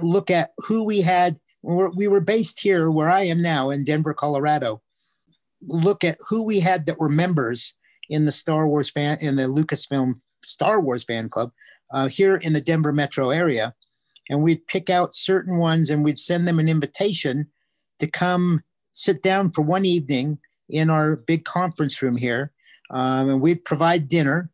[0.03, 1.39] look at who we had.
[1.63, 4.83] we were based here, where I am now, in Denver, Colorado.
[5.67, 7.75] Look at who we had that were members
[8.09, 11.53] in the Star Wars fan in the Lucasfilm Star Wars fan club
[11.91, 13.75] uh, here in the Denver metro area.
[14.29, 17.49] And we'd pick out certain ones and we'd send them an invitation
[17.99, 18.63] to come
[18.97, 20.39] sit down for one evening
[20.71, 22.51] in our big conference room here.
[22.91, 24.51] Um, and we'd provide dinner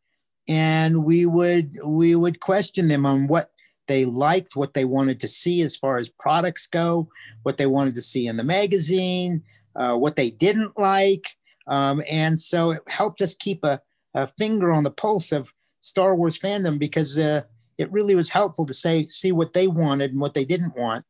[0.48, 3.52] and we would we would question them on what
[3.86, 7.08] they liked, what they wanted to see as far as products go,
[7.42, 9.42] what they wanted to see in the magazine,
[9.76, 11.26] uh, what they didn't like.
[11.68, 13.80] Um, and so it helped us keep a,
[14.14, 17.42] a finger on the pulse of Star Wars fandom because uh,
[17.78, 21.04] it really was helpful to say see what they wanted and what they didn't want,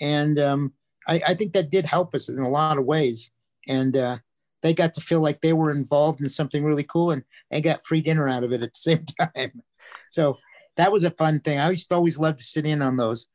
[0.00, 0.72] and um,
[1.08, 3.30] I, I, think that did help us in a lot of ways.
[3.68, 4.18] And uh,
[4.62, 7.84] they got to feel like they were involved in something really cool, and they got
[7.84, 9.62] free dinner out of it at the same time.
[10.10, 10.38] so
[10.76, 11.58] that was a fun thing.
[11.58, 13.28] I used to always love to sit in on those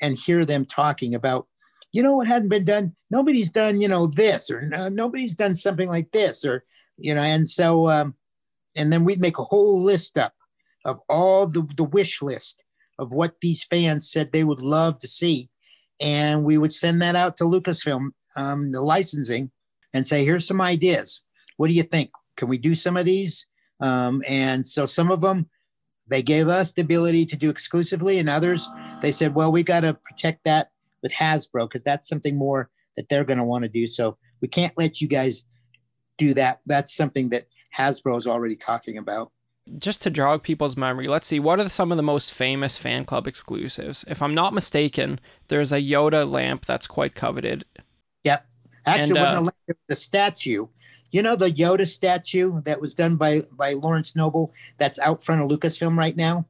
[0.00, 1.46] and hear them talking about,
[1.92, 2.96] you know, what hadn't been done.
[3.10, 6.64] Nobody's done, you know, this or no, nobody's done something like this or
[6.96, 8.14] you know, and so um,
[8.76, 10.34] and then we'd make a whole list up
[10.84, 12.62] of all the, the wish list
[12.98, 15.50] of what these fans said they would love to see.
[16.00, 19.50] And we would send that out to Lucasfilm, um, the licensing,
[19.92, 21.22] and say, here's some ideas.
[21.56, 22.10] What do you think?
[22.36, 23.46] Can we do some of these?
[23.80, 25.48] Um, and so some of them,
[26.08, 28.68] they gave us the ability to do exclusively, and others,
[29.00, 30.70] they said, well, we got to protect that
[31.02, 33.86] with Hasbro because that's something more that they're going to want to do.
[33.86, 35.44] So we can't let you guys
[36.18, 36.60] do that.
[36.66, 37.44] That's something that
[37.76, 39.32] Hasbro is already talking about.
[39.78, 43.04] Just to jog people's memory, let's see, what are some of the most famous fan
[43.04, 44.04] club exclusives?
[44.08, 47.64] If I'm not mistaken, there's a Yoda lamp that's quite coveted.
[48.24, 48.46] Yep.
[48.86, 50.66] Actually, and, uh, the, the statue,
[51.10, 55.42] you know, the Yoda statue that was done by, by Lawrence Noble that's out front
[55.42, 56.46] of Lucasfilm right now?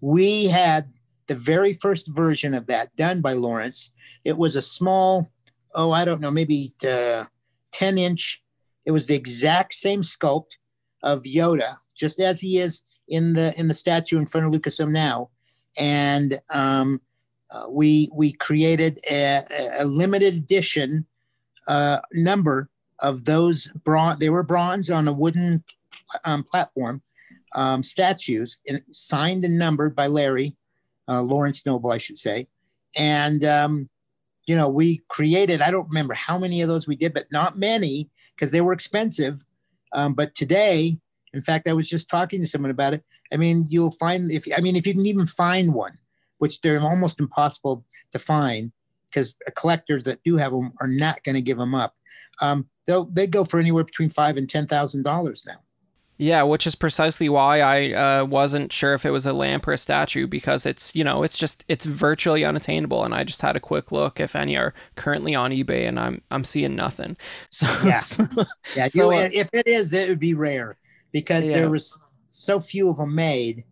[0.00, 0.88] We had
[1.26, 3.90] the very first version of that done by Lawrence.
[4.24, 5.30] It was a small,
[5.74, 7.24] oh, I don't know, maybe uh,
[7.72, 8.42] 10 inch
[8.88, 10.56] it was the exact same sculpt
[11.02, 14.90] of Yoda, just as he is in the in the statue in front of Lucasfilm
[14.90, 15.30] now,
[15.76, 17.00] and um,
[17.50, 19.42] uh, we we created a,
[19.78, 21.06] a limited edition
[21.66, 22.68] uh, number
[23.00, 24.18] of those bronze.
[24.18, 25.64] They were bronze on a wooden
[26.24, 27.02] um, platform
[27.54, 28.58] um, statues,
[28.90, 30.56] signed and numbered by Larry
[31.08, 32.46] uh, Lawrence Noble, I should say,
[32.94, 33.88] and um,
[34.46, 35.62] you know we created.
[35.62, 38.72] I don't remember how many of those we did, but not many because they were
[38.72, 39.44] expensive.
[39.94, 40.98] Um, but today,
[41.34, 43.04] in fact, I was just talking to someone about it.
[43.32, 45.98] I mean, you'll find if I mean if you can even find one,
[46.38, 48.72] which they're almost impossible to find
[49.10, 51.94] because collectors that do have them are not going to give them up.
[52.40, 55.60] Um, they'll they go for anywhere between five and ten thousand dollars now.
[56.20, 59.72] Yeah, which is precisely why I uh, wasn't sure if it was a lamp or
[59.72, 63.54] a statue because it's you know it's just it's virtually unattainable, and I just had
[63.54, 67.16] a quick look if any are currently on eBay, and I'm I'm seeing nothing.
[67.50, 68.00] So yeah,
[68.76, 68.86] yeah.
[68.88, 70.76] So, you, uh, if it is, it would be rare
[71.12, 71.56] because yeah.
[71.56, 73.64] there was so few of them made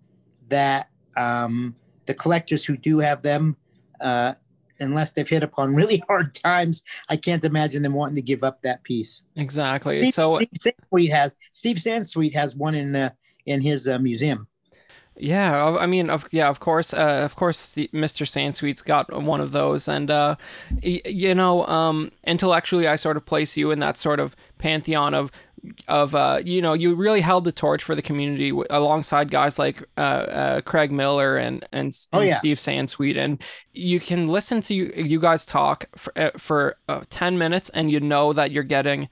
[0.49, 1.75] that um,
[2.07, 3.57] the collectors who do have them
[4.01, 4.35] uh,
[4.81, 8.63] unless they've hit upon really hard times, I can't imagine them wanting to give up
[8.63, 9.23] that piece.
[9.37, 10.01] Exactly.
[10.01, 13.13] Steve, so Steve Sansweet has Steve Sansweet has one in the
[13.47, 14.47] in his uh, museum.
[15.19, 18.27] Yeah, I mean, of yeah, of course, uh, of course, the, Mr.
[18.27, 20.37] Sansweet's got one of those, and uh,
[20.83, 25.15] y- you know, um, intellectually, I sort of place you in that sort of pantheon
[25.15, 25.33] of
[25.89, 29.59] of uh, you know you really held the torch for the community w- alongside guys
[29.59, 32.39] like uh, uh, Craig Miller and and, Oh, yeah.
[32.39, 37.03] Steve Sansweet and you can listen to you, you guys talk for, uh, for uh,
[37.11, 39.09] 10 minutes and you know that you're getting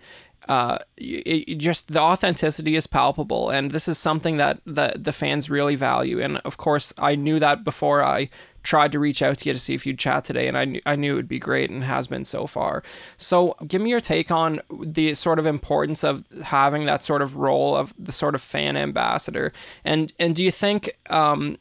[0.48, 3.50] uh, y- y- just the authenticity is palpable.
[3.50, 6.20] And this is something that the, the fans really value.
[6.20, 8.28] And of course I knew that before I
[8.64, 10.80] tried to reach out to you to see if you'd chat today and I knew,
[10.86, 12.82] I knew it would be great and has been so far.
[13.18, 17.36] So give me your take on the sort of importance of having that sort of
[17.36, 19.52] role of the sort of fan ambassador.
[19.84, 21.58] And and do you think um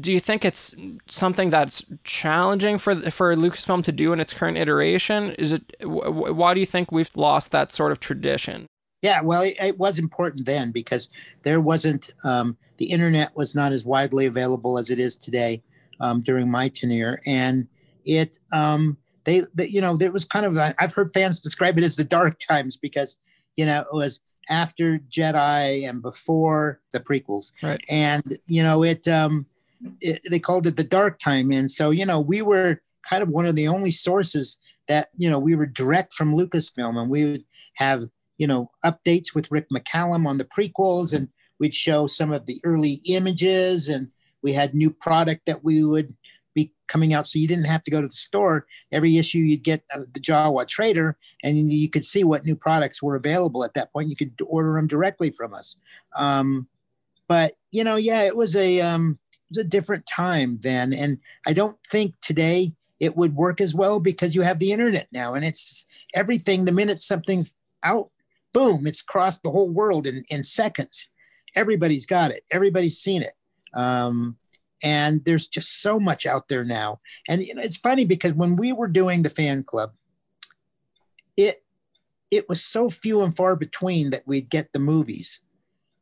[0.00, 0.74] do you think it's
[1.08, 5.32] something that's challenging for for Lucasfilm to do in its current iteration?
[5.32, 8.66] Is it wh- why do you think we've lost that sort of tradition?
[9.00, 11.08] Yeah, well, it, it was important then because
[11.42, 15.62] there wasn't um, the internet was not as widely available as it is today
[16.00, 17.68] um, during my tenure, and
[18.04, 21.78] it um, they, they you know there was kind of i I've heard fans describe
[21.78, 23.16] it as the dark times because
[23.56, 27.82] you know it was after Jedi and before the prequels, Right.
[27.88, 29.46] And you know it, um,
[30.00, 33.30] it they called it the dark time, and so you know we were kind of
[33.30, 34.58] one of the only sources
[34.88, 38.04] that you know we were direct from Lucasfilm, and we would have
[38.38, 41.28] you know updates with Rick McCallum on the prequels, and
[41.60, 44.08] we'd show some of the early images, and
[44.42, 46.14] we had new product that we would
[46.54, 48.66] be coming out, so you didn't have to go to the store.
[48.92, 53.02] Every issue you'd get uh, the Jawa Trader, and you could see what new products
[53.02, 54.10] were available at that point.
[54.10, 55.76] You could order them directly from us.
[56.16, 56.68] Um,
[57.28, 61.18] but you know, yeah, it was a um, it was a different time then, and
[61.46, 65.34] I don't think today it would work as well because you have the internet now,
[65.34, 66.64] and it's everything.
[66.64, 68.10] The minute something's out,
[68.52, 71.08] boom, it's crossed the whole world in, in seconds.
[71.56, 72.42] Everybody's got it.
[72.50, 73.32] Everybody's seen it.
[73.74, 74.36] Um,
[74.82, 77.00] and there's just so much out there now.
[77.28, 79.92] And you know, it's funny because when we were doing the fan club,
[81.36, 81.64] it
[82.30, 85.40] it was so few and far between that we'd get the movies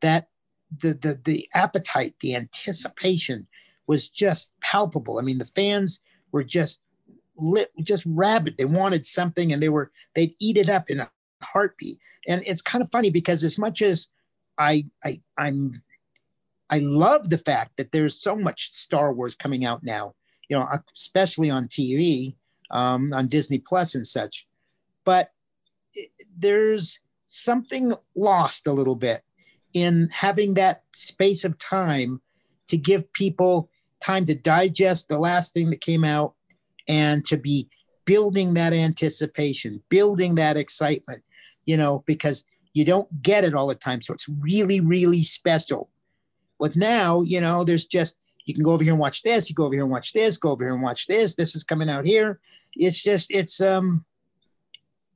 [0.01, 0.29] that
[0.71, 3.47] the the the appetite, the anticipation
[3.87, 5.19] was just palpable.
[5.19, 6.01] I mean, the fans
[6.33, 6.81] were just
[7.39, 8.57] lit, just rabid.
[8.59, 11.11] They wanted something, and they were they'd eat it up in a
[11.43, 11.99] heartbeat.
[12.29, 14.09] And it's kind of funny because as much as
[14.59, 15.73] I I I'm
[16.71, 20.15] I love the fact that there's so much Star Wars coming out now,
[20.49, 22.35] you know, especially on TV,
[22.71, 24.47] um, on Disney Plus and such.
[25.05, 25.31] But
[26.37, 29.21] there's something lost a little bit
[29.73, 32.21] in having that space of time
[32.69, 36.35] to give people time to digest the last thing that came out
[36.89, 37.69] and to be
[38.05, 41.23] building that anticipation, building that excitement,
[41.65, 44.03] you know, because you don't get it all the time.
[44.03, 45.91] So it's really, really special.
[46.59, 49.57] But now, you know, there's just, you can go over here and watch this, you
[49.57, 51.35] go over here and watch this, go over here and watch this.
[51.35, 52.41] This is coming out here.
[52.75, 54.05] It's just, it's, um,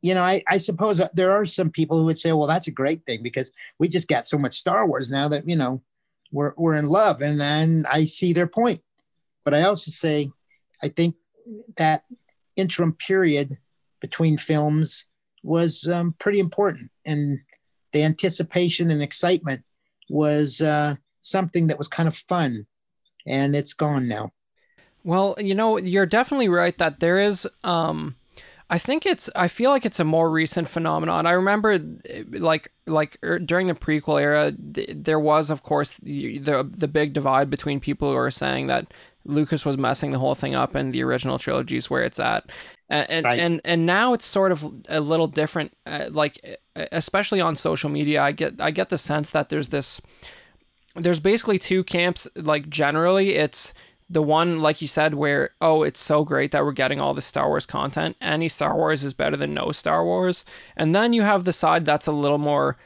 [0.03, 2.73] you know, I, I suppose there are some people who would say, well, that's a
[2.73, 5.83] great thing because we just got so much Star Wars now that, you know,
[6.33, 7.21] we're, we're in love.
[7.21, 8.81] And then I see their point.
[9.45, 10.31] But I also say,
[10.83, 11.17] I think
[11.77, 12.05] that
[12.57, 13.59] interim period
[14.01, 15.05] between films
[15.43, 16.91] was um, pretty important.
[17.05, 17.41] And
[17.93, 19.63] the anticipation and excitement
[20.09, 22.67] was uh, something that was kind of fun.
[23.27, 24.33] And it's gone now.
[25.05, 28.17] Well, you know, you're definitely right that there is um
[28.71, 31.27] I think it's I feel like it's a more recent phenomenon.
[31.27, 31.73] I remember
[32.09, 36.65] eh, like like er, during the prequel era th- there was of course the, the
[36.65, 38.93] the big divide between people who are saying that
[39.27, 42.51] Lucas was messing the whole thing up and the original trilogy is where it's at.
[42.91, 43.39] And and, Right.
[43.39, 46.41] and and now it's sort of a little different uh, like
[46.77, 50.01] eh, especially on social media I get I get the sense that there's this
[51.01, 53.75] there's basically two camps like generally it's
[54.11, 57.23] the one like you said where oh it's so great that we're getting all the
[57.23, 58.17] star wars content.
[58.21, 60.45] Any star wars is better than no star wars.
[60.77, 62.77] And then you have the side that's a little more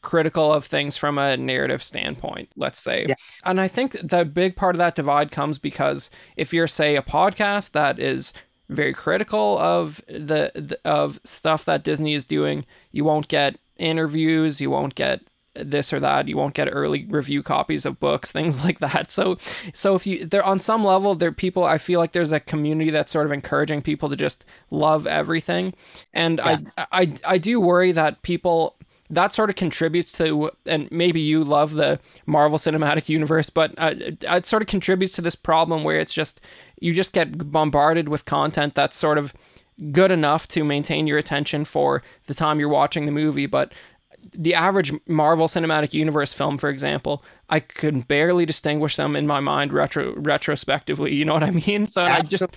[0.00, 3.06] critical of things from a narrative standpoint let's say.
[3.08, 3.14] Yeah.
[3.44, 7.02] and i think the big part of that divide comes because if you're say a
[7.02, 8.32] podcast that is
[8.68, 14.60] very critical of the, the of stuff that disney is doing you won't get interviews
[14.60, 15.20] you won't get
[15.54, 16.28] this or that.
[16.28, 19.10] You won't get early review copies of books things like that.
[19.10, 19.38] So
[19.72, 22.90] so if you they're on some level there people i feel like there's a community
[22.90, 25.74] that's sort of encouraging people to just love everything.
[26.12, 26.58] And I,
[26.92, 28.76] I i do worry that people
[29.12, 33.94] that sort of contributes to and maybe you love the marvel cinematic universe but uh,
[33.98, 36.40] it sort of contributes to this problem where it's just
[36.80, 39.34] you just get bombarded with content that's sort of
[39.90, 43.72] good enough to maintain your attention for the time you're watching the movie but
[44.34, 49.40] the average Marvel Cinematic Universe film, for example, I could barely distinguish them in my
[49.40, 51.14] mind retro retrospectively.
[51.14, 51.86] You know what I mean?
[51.86, 52.56] So I just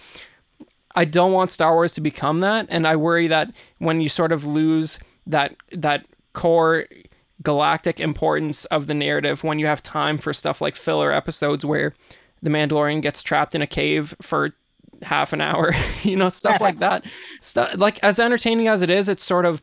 [0.95, 4.31] I don't want Star Wars to become that, and I worry that when you sort
[4.31, 6.85] of lose that that core
[7.43, 11.93] galactic importance of the narrative, when you have time for stuff like filler episodes where
[12.41, 14.51] the Mandalorian gets trapped in a cave for
[15.01, 17.05] half an hour, you know, stuff like that.
[17.41, 19.61] Stuff like as entertaining as it is, it's sort of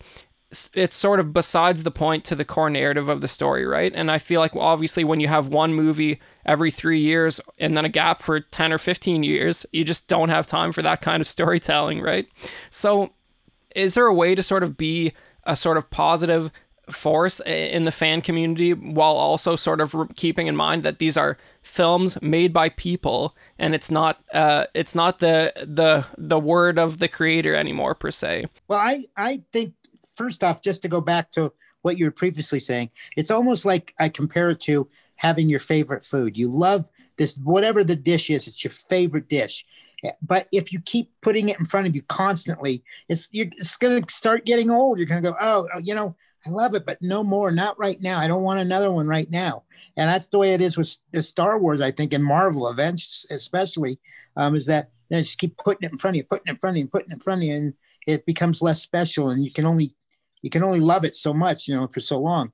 [0.75, 3.93] it's sort of besides the point to the core narrative of the story, right?
[3.95, 7.85] And I feel like obviously when you have one movie every 3 years and then
[7.85, 11.21] a gap for 10 or 15 years, you just don't have time for that kind
[11.21, 12.27] of storytelling, right?
[12.71, 13.13] So
[13.75, 15.13] is there a way to sort of be
[15.45, 16.53] a sort of positive
[16.91, 21.39] force in the fan community while also sort of keeping in mind that these are
[21.63, 26.99] films made by people and it's not uh, it's not the the the word of
[26.99, 29.75] the creator anymore per se well i i think
[30.17, 31.53] first off just to go back to
[31.83, 36.05] what you were previously saying it's almost like i compare it to having your favorite
[36.05, 39.65] food you love this whatever the dish is it's your favorite dish
[40.21, 44.03] but if you keep putting it in front of you constantly it's you're, it's going
[44.03, 47.01] to start getting old you're going to go oh you know I love it, but
[47.01, 48.19] no more, not right now.
[48.19, 49.63] I don't want another one right now.
[49.97, 54.01] And that's the way it is with Star Wars, I think, and Marvel events, especially,
[54.37, 56.57] um, is that they just keep putting it in front of you, putting it in
[56.57, 57.75] front of you, putting it in front of you, and
[58.07, 59.95] it becomes less special, and you can only
[60.43, 62.53] you can only love it so much, you know, for so long.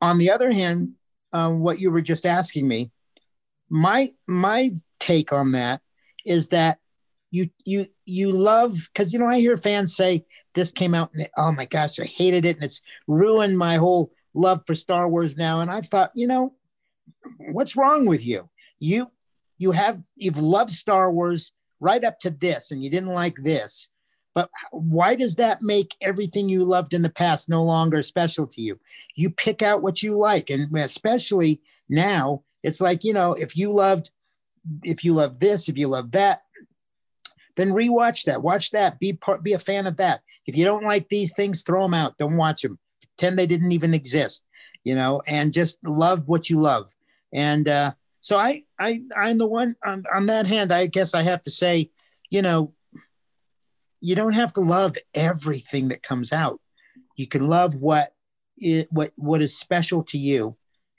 [0.00, 0.92] On the other hand,
[1.32, 2.90] um, what you were just asking me,
[3.70, 5.80] my my take on that
[6.24, 6.78] is that
[7.30, 10.24] you you you love because you know I hear fans say
[10.54, 14.12] this came out and oh my gosh, I hated it and it's ruined my whole
[14.34, 15.60] love for Star Wars now.
[15.60, 16.54] And I thought, you know,
[17.52, 18.48] what's wrong with you?
[18.78, 19.10] You
[19.58, 23.88] you have you've loved Star Wars right up to this and you didn't like this.
[24.38, 28.60] But why does that make everything you loved in the past no longer special to
[28.62, 28.78] you?
[29.16, 30.48] You pick out what you like.
[30.48, 34.10] And especially now, it's like, you know, if you loved
[34.84, 36.42] if you love this, if you love that,
[37.56, 38.40] then rewatch that.
[38.40, 39.00] Watch that.
[39.00, 40.20] Be part, be a fan of that.
[40.46, 42.16] If you don't like these things, throw them out.
[42.16, 42.78] Don't watch them.
[43.16, 44.44] Pretend they didn't even exist,
[44.84, 46.94] you know, and just love what you love.
[47.32, 50.70] And uh, so I, I, I'm the one on, on that hand.
[50.70, 51.90] I guess I have to say,
[52.30, 52.72] you know,
[54.00, 56.60] you don't have to love everything that comes out.
[57.16, 58.14] You can love what
[58.56, 60.56] it, what what is special to you,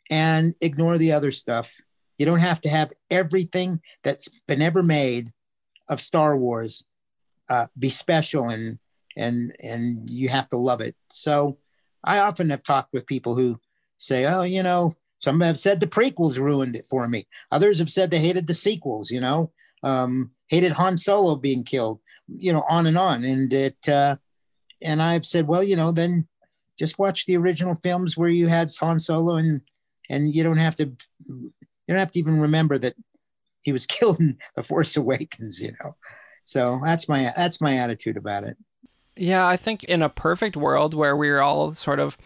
[0.09, 1.75] and ignore the other stuff.
[2.17, 5.31] You don't have to have everything that's been ever made
[5.89, 6.83] of Star Wars
[7.49, 8.77] uh, be special and
[9.17, 10.95] and and you have to love it.
[11.09, 11.57] So
[12.03, 13.59] I often have talked with people who
[13.97, 17.27] say, "Oh, you know, some have said the prequels ruined it for me.
[17.51, 19.11] Others have said they hated the sequels.
[19.11, 19.51] You know,
[19.83, 21.99] um, hated Han Solo being killed.
[22.31, 23.23] You know, on and on.
[23.23, 24.17] And it uh,
[24.81, 26.27] and I've said, well, you know, then
[26.77, 29.61] just watch the original films where you had Han Solo and
[30.09, 30.91] and you don't have to
[31.25, 31.53] you
[31.87, 32.93] don't have to even remember that
[33.61, 35.61] he was killed in the Force Awakens.
[35.61, 35.95] You know,
[36.45, 38.57] so that's my that's my attitude about it.
[39.15, 42.17] Yeah, I think in a perfect world where we're all sort of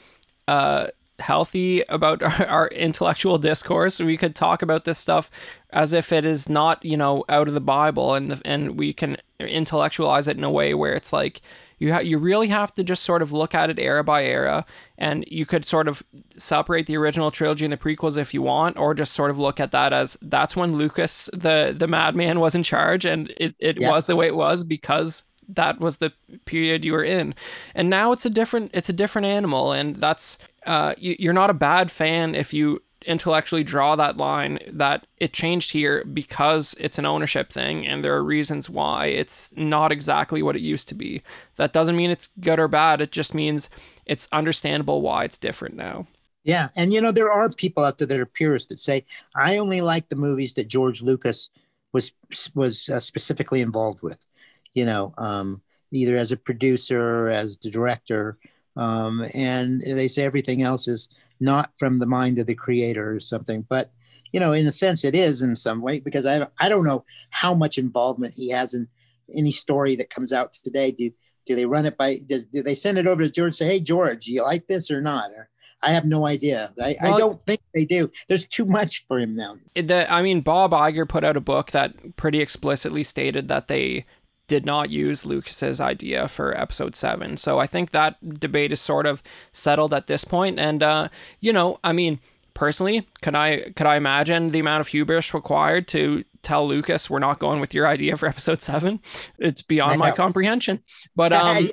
[0.47, 0.88] uh,
[1.20, 5.30] healthy about our, our, intellectual discourse, we could talk about this stuff
[5.72, 9.18] as if it is not, you know, out of the Bible, and and we can
[9.39, 11.41] intellectualize it in a way where it's like
[11.80, 14.66] you ha- you really have to just sort of look at it era by era,
[14.97, 16.03] and you could sort of
[16.38, 19.59] separate the original trilogy and the prequels if you want, or just sort of look
[19.59, 23.80] at that as that's when Lucas, the the madman, was in charge, and it, it
[23.80, 23.91] yeah.
[23.91, 26.14] was the way it was because that was the
[26.46, 27.36] period you were in.
[27.76, 31.50] And now it's a different it's a different animal and that's uh, you, are not
[31.50, 36.98] a bad fan if you intellectually draw that line that it changed here because it's
[36.98, 40.96] an ownership thing and there are reasons why it's not exactly what it used to
[40.96, 41.22] be.
[41.58, 43.70] That doesn't mean it's good or bad it just means
[44.06, 46.08] it's understandable why it's different now.
[46.44, 49.58] Yeah and you know there are people out there that are purists that say i
[49.58, 51.50] only like the movies that george lucas
[51.94, 52.12] was
[52.56, 54.26] was uh, specifically involved with
[54.74, 55.62] you know, um,
[55.92, 58.38] either as a producer or as the director.
[58.76, 61.10] Um, and they say everything else is
[61.40, 63.66] not from the mind of the creator or something.
[63.70, 63.92] But,
[64.32, 66.86] you know, in a sense, it is in some way because I don't, I don't
[66.86, 68.88] know how much involvement he has in
[69.34, 70.92] any story that comes out today.
[70.92, 71.12] Do
[71.46, 72.20] do they run it by?
[72.26, 73.48] Does do they send it over to George?
[73.48, 75.32] And say, hey, George, do you like this or not?
[75.32, 75.50] Or,
[75.84, 76.72] I have no idea.
[76.82, 78.10] I, well, I, don't think they do.
[78.30, 79.58] There's too much for him now.
[79.76, 84.06] The, I mean, Bob Iger put out a book that pretty explicitly stated that they
[84.48, 87.38] did not use Lucas's idea for episode seven.
[87.38, 90.60] So I think that debate is sort of settled at this point.
[90.60, 92.20] And uh, you know, I mean,
[92.54, 97.20] personally, could I could I imagine the amount of hubris required to tell Lucas we're
[97.20, 99.00] not going with your idea for episode seven?
[99.38, 100.82] It's beyond my comprehension.
[101.16, 101.70] But um,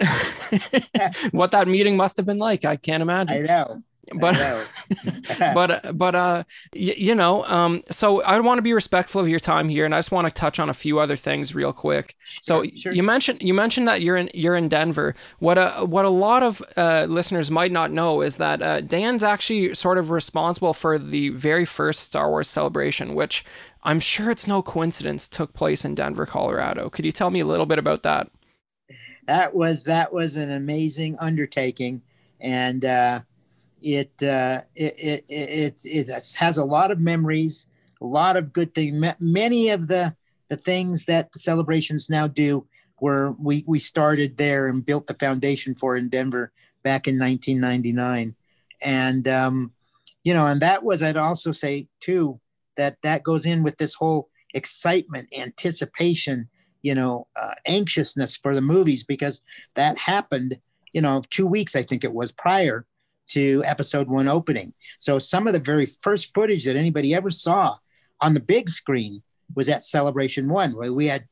[1.30, 2.64] what that meeting must have been like.
[2.64, 3.44] I can't imagine.
[3.44, 3.82] I know.
[4.12, 4.36] But
[5.46, 6.44] but but uh
[6.74, 9.94] y- you know um so i want to be respectful of your time here and
[9.94, 12.16] i just want to touch on a few other things real quick.
[12.40, 12.92] So Sure, sure.
[12.92, 15.14] you mentioned you mentioned that you're in you're in denver.
[15.38, 19.22] What a what a lot of uh, listeners might not know is that uh, dan's
[19.22, 23.44] actually sort of responsible for the very first star wars celebration which
[23.84, 26.90] i'm sure it's no coincidence took place in denver colorado.
[26.90, 28.30] Could you tell me a little bit about that?
[29.26, 32.02] That was that was an amazing undertaking,
[32.40, 33.20] and uh,
[33.84, 37.66] it, uh, it, it it it has a lot of memories,
[38.00, 39.14] a lot of good things.
[39.20, 40.16] Many of the
[40.48, 42.66] the things that the celebrations now do
[43.00, 46.50] were we we started there and built the foundation for in Denver
[46.82, 48.34] back in 1999,
[48.82, 49.72] and um,
[50.24, 52.40] you know, and that was I'd also say too
[52.76, 56.48] that that goes in with this whole excitement, anticipation,
[56.80, 59.42] you know, uh, anxiousness for the movies because
[59.74, 60.58] that happened,
[60.92, 62.86] you know, two weeks, I think it was prior
[63.28, 64.72] to episode one opening.
[64.98, 67.76] So some of the very first footage that anybody ever saw
[68.20, 69.22] on the big screen
[69.54, 71.26] was at Celebration One, where we had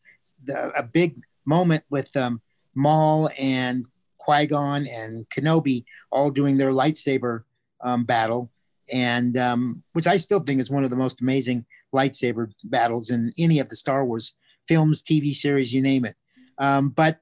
[0.44, 2.40] the, a big moment with um,
[2.74, 3.86] Maul and
[4.18, 7.42] Qui Gon and Kenobi all doing their lightsaber
[7.82, 8.50] um, battle,
[8.92, 13.32] and um, which I still think is one of the most amazing lightsaber battles in
[13.38, 14.34] any of the Star Wars
[14.68, 16.16] films, TV series, you name it.
[16.58, 17.18] Um, but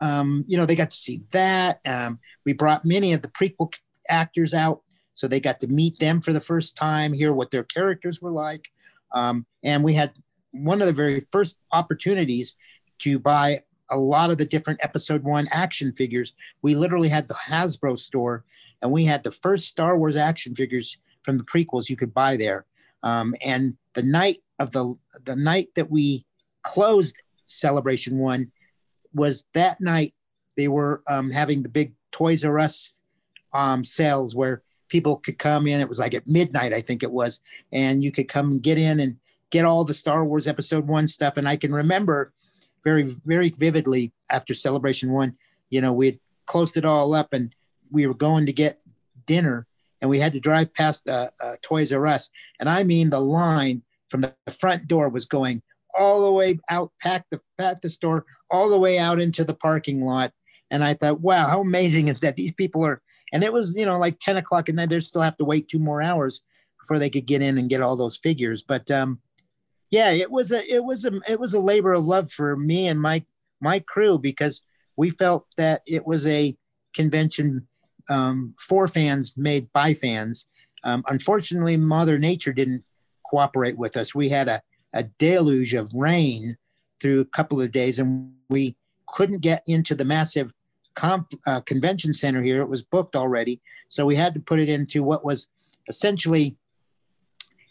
[0.00, 1.80] um, you know, they got to see that.
[1.86, 3.72] Um, we brought many of the prequel
[4.08, 4.82] actors out,
[5.14, 8.30] so they got to meet them for the first time, hear what their characters were
[8.30, 8.68] like,
[9.12, 10.12] um, and we had
[10.52, 12.54] one of the very first opportunities
[12.98, 16.34] to buy a lot of the different Episode One action figures.
[16.62, 18.44] We literally had the Hasbro store,
[18.82, 22.36] and we had the first Star Wars action figures from the prequels you could buy
[22.36, 22.66] there.
[23.02, 24.94] Um, and the night of the
[25.24, 26.24] the night that we
[26.62, 28.50] closed Celebration One
[29.14, 30.14] was that night
[30.56, 32.94] they were um, having the big Toys R Us
[33.52, 35.80] um, sales where people could come in.
[35.80, 37.40] It was like at midnight, I think it was,
[37.72, 39.16] and you could come and get in and
[39.50, 41.36] get all the Star Wars Episode One stuff.
[41.36, 42.32] And I can remember
[42.84, 45.36] very, very vividly after Celebration One,
[45.70, 47.54] you know, we had closed it all up and
[47.90, 48.80] we were going to get
[49.26, 49.66] dinner,
[50.00, 52.30] and we had to drive past uh, uh, Toys R Us,
[52.60, 55.62] and I mean the line from the front door was going
[55.98, 59.54] all the way out, packed the packed the store all the way out into the
[59.54, 60.32] parking lot.
[60.70, 63.00] And I thought, wow, how amazing is that these people are.
[63.32, 64.90] And it was, you know, like 10 o'clock at night.
[64.90, 66.42] They still have to wait two more hours
[66.80, 68.62] before they could get in and get all those figures.
[68.62, 69.20] But um,
[69.90, 72.86] yeah, it was a it was a it was a labor of love for me
[72.86, 73.24] and my
[73.60, 74.62] my crew because
[74.96, 76.56] we felt that it was a
[76.94, 77.66] convention
[78.10, 80.46] um, for fans made by fans.
[80.84, 82.88] Um, unfortunately, Mother Nature didn't
[83.24, 84.14] cooperate with us.
[84.14, 84.60] We had a,
[84.92, 86.56] a deluge of rain
[87.00, 88.76] through a couple of days, and we
[89.06, 90.52] couldn't get into the massive
[90.98, 92.60] conf, uh, convention center here.
[92.60, 95.46] It was booked already, so we had to put it into what was
[95.88, 96.56] essentially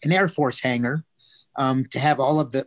[0.03, 1.03] an Air Force hangar
[1.57, 2.65] um, to have all of the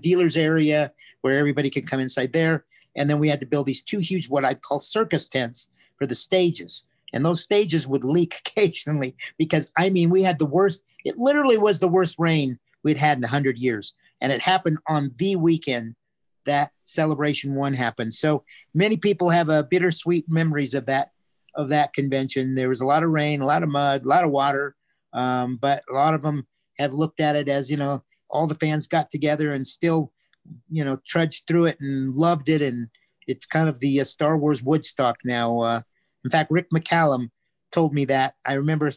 [0.02, 2.64] dealers area where everybody could come inside there.
[2.96, 6.06] And then we had to build these two huge, what I'd call circus tents for
[6.06, 6.84] the stages.
[7.12, 11.58] And those stages would leak occasionally because, I mean, we had the worst, it literally
[11.58, 13.94] was the worst rain we'd had in 100 years.
[14.20, 15.94] And it happened on the weekend
[16.46, 18.14] that celebration one happened.
[18.14, 21.10] So many people have a bittersweet memories of that
[21.56, 22.54] of that convention.
[22.54, 24.76] There was a lot of rain, a lot of mud, a lot of water,
[25.12, 26.46] um, but a lot of them
[26.78, 30.12] have looked at it as you know all the fans got together and still
[30.68, 32.88] you know trudged through it and loved it, and
[33.26, 35.58] it's kind of the uh, Star Wars Woodstock now.
[35.58, 35.80] Uh,
[36.24, 37.30] in fact, Rick McCallum
[37.72, 38.34] told me that.
[38.46, 38.90] I remember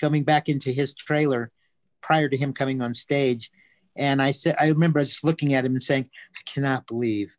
[0.00, 1.50] coming back into his trailer
[2.00, 3.50] prior to him coming on stage.
[4.00, 7.36] And I said, I remember just looking at him and saying, I cannot believe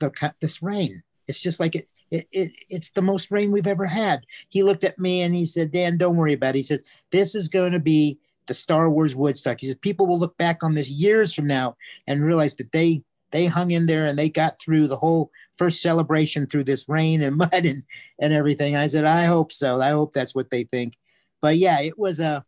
[0.00, 1.02] the, cut this rain.
[1.28, 4.24] It's just like it, it, it, it's the most rain we've ever had.
[4.48, 6.58] He looked at me and he said, Dan, don't worry about it.
[6.58, 6.80] He said,
[7.12, 9.60] this is going to be the Star Wars Woodstock.
[9.60, 11.76] He said, people will look back on this years from now
[12.06, 15.82] and realize that they, they hung in there and they got through the whole first
[15.82, 17.82] celebration through this rain and mud and,
[18.18, 18.74] and everything.
[18.74, 19.82] I said, I hope so.
[19.82, 20.96] I hope that's what they think.
[21.42, 22.42] But yeah, it was a,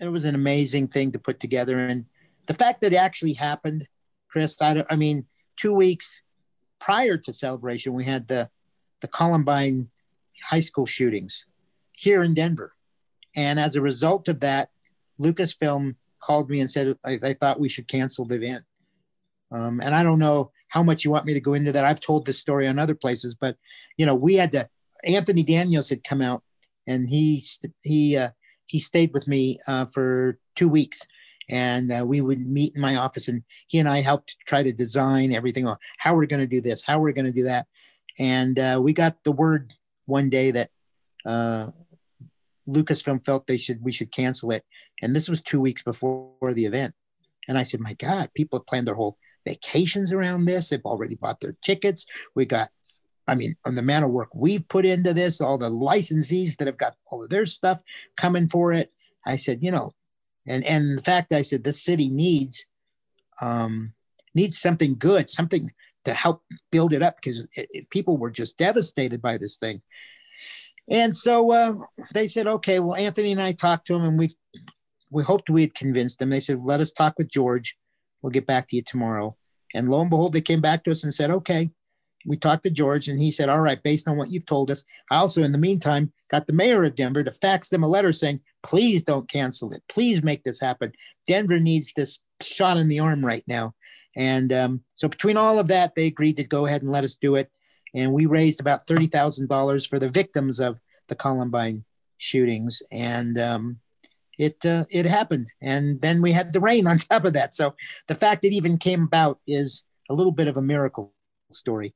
[0.00, 1.78] it was an amazing thing to put together.
[1.78, 2.06] And
[2.46, 3.86] the fact that it actually happened,
[4.28, 5.26] Chris, I, I mean,
[5.56, 6.22] two weeks
[6.78, 8.50] prior to celebration, we had the,
[9.00, 9.88] the Columbine
[10.42, 11.44] high school shootings
[11.92, 12.72] here in Denver.
[13.34, 14.70] And as a result of that,
[15.20, 18.64] Lucasfilm called me and said they thought we should cancel the event.
[19.52, 21.84] Um, and I don't know how much you want me to go into that.
[21.84, 23.56] I've told this story on other places, but
[23.96, 24.68] you know, we had to.
[25.04, 26.42] Anthony Daniels had come out,
[26.86, 27.42] and he
[27.82, 28.30] he uh,
[28.64, 31.06] he stayed with me uh, for two weeks,
[31.48, 34.72] and uh, we would meet in my office, and he and I helped try to
[34.72, 37.66] design everything on how we're going to do this, how we're going to do that,
[38.18, 39.74] And uh, we got the word
[40.06, 40.70] one day that
[41.24, 41.70] uh,
[42.68, 44.64] Lucasfilm felt they should we should cancel it,
[45.02, 46.94] and this was two weeks before the event.
[47.48, 50.68] And I said, "My God, people have planned their whole vacations around this.
[50.68, 52.04] They've already bought their tickets.
[52.34, 52.68] We got,
[53.26, 56.66] I mean, on the amount of work we've put into this, all the licensees that
[56.66, 57.80] have got all of their stuff
[58.16, 58.92] coming for it.
[59.24, 59.94] I said, you know,
[60.46, 62.66] and and the fact I said this city needs
[63.40, 63.92] um,
[64.34, 65.70] needs something good, something
[66.04, 67.48] to help build it up because
[67.90, 69.82] people were just devastated by this thing.
[70.88, 71.74] And so uh,
[72.14, 74.36] they said, okay, well, Anthony and I talked to him and we
[75.10, 76.30] we hoped we had convinced them.
[76.30, 77.76] They said, let us talk with George.
[78.22, 79.36] We'll get back to you tomorrow.
[79.74, 81.70] And lo and behold, they came back to us and said, okay.
[82.26, 84.84] We talked to George and he said, all right, based on what you've told us.
[85.10, 88.12] I also, in the meantime, got the mayor of Denver to fax them a letter
[88.12, 89.82] saying, please don't cancel it.
[89.88, 90.92] Please make this happen.
[91.26, 93.74] Denver needs this shot in the arm right now.
[94.16, 97.16] And um, so between all of that, they agreed to go ahead and let us
[97.16, 97.50] do it.
[97.94, 101.84] And we raised about $30,000 for the victims of the Columbine
[102.18, 102.82] shootings.
[102.90, 103.78] And um,
[104.38, 107.54] it uh, it happened, and then we had the rain on top of that.
[107.54, 107.74] So
[108.06, 111.14] the fact it even came about is a little bit of a miracle
[111.50, 111.94] story.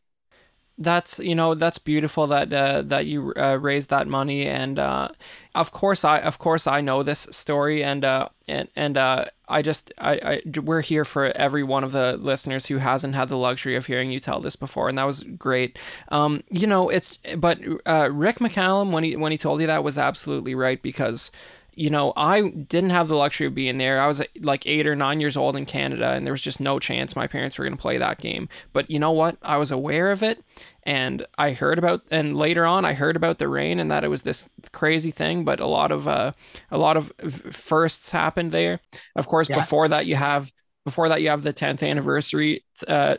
[0.82, 4.46] That's you know that's beautiful that uh, that you uh, raised that money.
[4.46, 5.08] And uh,
[5.54, 7.84] of course I of course I know this story.
[7.84, 11.92] And uh, and and uh, I just I, I we're here for every one of
[11.92, 14.88] the listeners who hasn't had the luxury of hearing you tell this before.
[14.88, 15.78] And that was great.
[16.08, 19.84] Um, you know it's but uh, Rick McCallum when he when he told you that
[19.84, 21.30] was absolutely right because
[21.74, 24.00] you know, I didn't have the luxury of being there.
[24.00, 26.78] I was like eight or nine years old in Canada, and there was just no
[26.78, 28.48] chance my parents were going to play that game.
[28.72, 29.36] But you know what?
[29.42, 30.42] I was aware of it,
[30.84, 34.08] and I heard about, and later on, I heard about the rain and that it
[34.08, 35.44] was this crazy thing.
[35.44, 36.32] But a lot of, uh,
[36.70, 37.12] a lot of
[37.50, 38.80] firsts happened there.
[39.16, 39.56] Of course, yeah.
[39.56, 40.52] before that, you have
[40.84, 43.16] before that you have the 10th anniversary uh,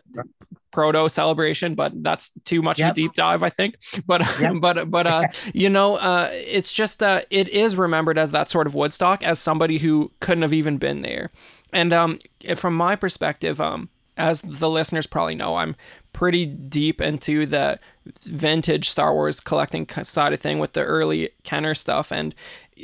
[0.72, 2.91] proto celebration but that's too much yep.
[2.91, 4.53] of a deep dive i think but yep.
[4.59, 8.67] but but uh you know uh it's just uh it is remembered as that sort
[8.67, 11.30] of woodstock as somebody who couldn't have even been there
[11.74, 12.19] and um
[12.55, 15.76] from my perspective um as the listeners probably know i'm
[16.13, 17.80] pretty deep into the
[18.24, 22.36] vintage star wars collecting side of thing with the early kenner stuff and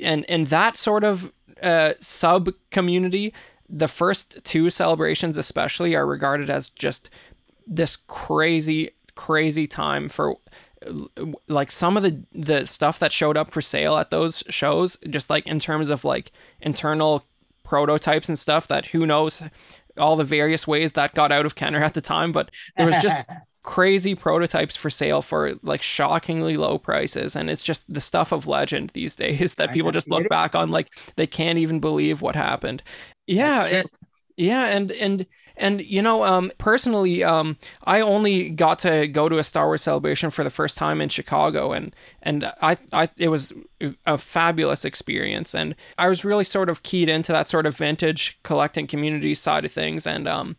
[0.02, 3.34] and and that sort of uh sub community
[3.70, 7.10] the first two celebrations especially are regarded as just
[7.68, 10.36] this crazy crazy time for
[11.48, 15.30] like some of the the stuff that showed up for sale at those shows just
[15.30, 17.24] like in terms of like internal
[17.64, 19.44] prototypes and stuff that who knows
[19.98, 22.98] all the various ways that got out of Kenner at the time but there was
[23.00, 23.28] just
[23.68, 27.36] crazy prototypes for sale for like shockingly low prices.
[27.36, 30.72] And it's just the stuff of legend these days that people just look back on
[30.72, 30.88] like
[31.18, 32.82] they can't even believe what happened.
[33.28, 33.84] Yeah
[34.38, 35.26] yeah and and
[35.58, 39.82] and you know, um, personally, um, I only got to go to a Star Wars
[39.82, 43.54] celebration for the first time in Chicago, and and I, I it was
[44.06, 48.40] a fabulous experience, and I was really sort of keyed into that sort of vintage
[48.44, 50.56] collecting community side of things, and um,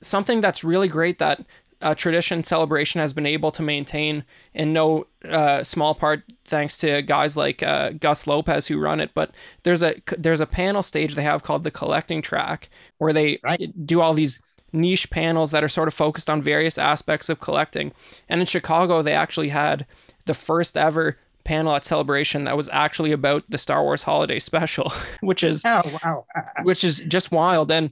[0.00, 1.44] something that's really great that
[1.84, 4.24] uh, tradition celebration has been able to maintain
[4.54, 9.10] in no uh, small part thanks to guys like uh, Gus Lopez who run it.
[9.14, 9.32] But
[9.62, 13.86] there's a there's a panel stage they have called the collecting track where they right.
[13.86, 14.40] do all these
[14.72, 17.92] niche panels that are sort of focused on various aspects of collecting.
[18.28, 19.86] And in Chicago, they actually had
[20.24, 24.90] the first ever panel at Celebration that was actually about the Star Wars Holiday Special,
[25.20, 26.24] which is oh, wow.
[26.62, 27.70] which is just wild.
[27.70, 27.90] And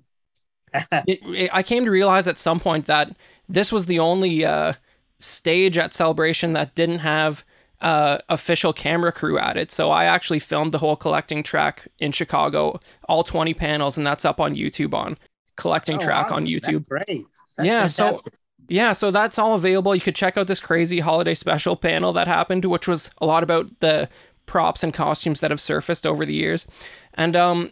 [1.06, 3.14] it, it, I came to realize at some point that
[3.52, 4.72] this was the only uh,
[5.18, 7.44] stage at Celebration that didn't have
[7.80, 9.70] uh, official camera crew at it.
[9.70, 14.24] So I actually filmed the whole collecting track in Chicago, all 20 panels, and that's
[14.24, 15.18] up on YouTube on
[15.56, 16.44] collecting oh, track awesome.
[16.44, 16.86] on YouTube.
[16.88, 17.24] That's great.
[17.56, 17.80] That's yeah.
[17.88, 18.32] Fantastic.
[18.32, 18.38] So
[18.68, 19.94] yeah, so that's all available.
[19.94, 23.42] You could check out this crazy holiday special panel that happened, which was a lot
[23.42, 24.08] about the
[24.46, 26.66] props and costumes that have surfaced over the years.
[27.14, 27.70] And um,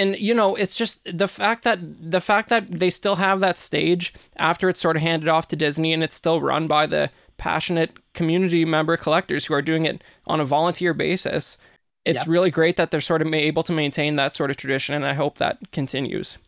[0.00, 1.78] and you know it's just the fact that
[2.10, 5.56] the fact that they still have that stage after it's sort of handed off to
[5.56, 10.02] Disney and it's still run by the passionate community member collectors who are doing it
[10.26, 11.56] on a volunteer basis
[12.04, 12.28] it's yep.
[12.28, 15.12] really great that they're sort of able to maintain that sort of tradition and i
[15.12, 16.38] hope that continues.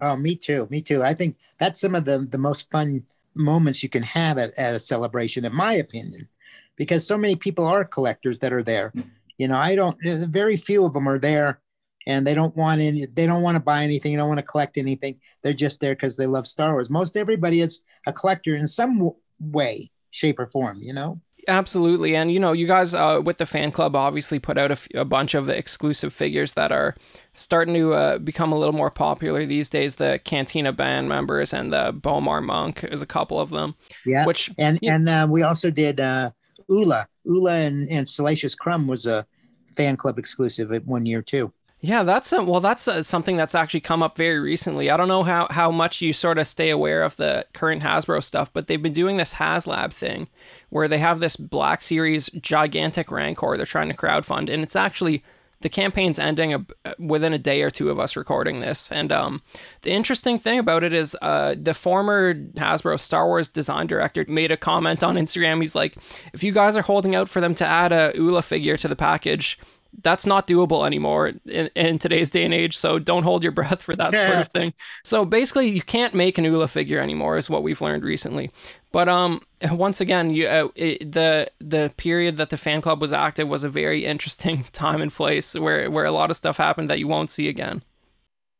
[0.00, 1.02] Oh me too me too.
[1.02, 3.04] I think that's some of the the most fun
[3.34, 6.28] moments you can have at, at a celebration in my opinion
[6.76, 8.92] because so many people are collectors that are there.
[9.38, 11.58] You know i don't eh, very few of them are there
[12.06, 14.46] and they don't want any they don't want to buy anything they don't want to
[14.46, 18.54] collect anything they're just there because they love star wars most everybody is a collector
[18.54, 20.80] in some w- way shape, or form.
[20.80, 21.20] You know.
[21.48, 24.78] Absolutely, and you know, you guys uh, with the fan club obviously put out a,
[24.78, 26.94] f- a bunch of exclusive figures that are
[27.34, 29.96] starting to uh, become a little more popular these days.
[29.96, 33.74] The Cantina band members and the B'omarr Monk is a couple of them.
[34.06, 34.24] Yeah.
[34.24, 36.30] Which and and uh, we also did uh,
[36.70, 37.06] Oola.
[37.28, 39.26] Oola and, and Salacious Crumb was a
[39.76, 41.52] fan club exclusive at one year too.
[41.84, 44.88] Yeah, that's a, well, that's a, something that's actually come up very recently.
[44.88, 48.22] I don't know how, how much you sort of stay aware of the current Hasbro
[48.22, 50.28] stuff, but they've been doing this HasLab thing
[50.70, 55.24] where they have this Black Series gigantic Rancor they're trying to crowdfund, and it's actually
[55.62, 56.64] the campaign's ending a,
[57.00, 58.92] within a day or two of us recording this.
[58.92, 59.42] And um,
[59.82, 64.52] the interesting thing about it is uh, the former Hasbro Star Wars design director made
[64.52, 65.60] a comment on Instagram.
[65.60, 65.96] He's like,
[66.32, 68.96] if you guys are holding out for them to add a Oola figure to the
[68.96, 69.58] package,
[70.00, 72.76] that's not doable anymore in, in, today's day and age.
[72.76, 74.72] So don't hold your breath for that sort of thing.
[75.04, 78.50] So basically, you can't make an Oola figure anymore, is what we've learned recently.
[78.90, 79.40] But um,
[79.70, 83.64] once again, you uh, it, the the period that the fan club was active was
[83.64, 87.08] a very interesting time and place where where a lot of stuff happened that you
[87.08, 87.82] won't see again.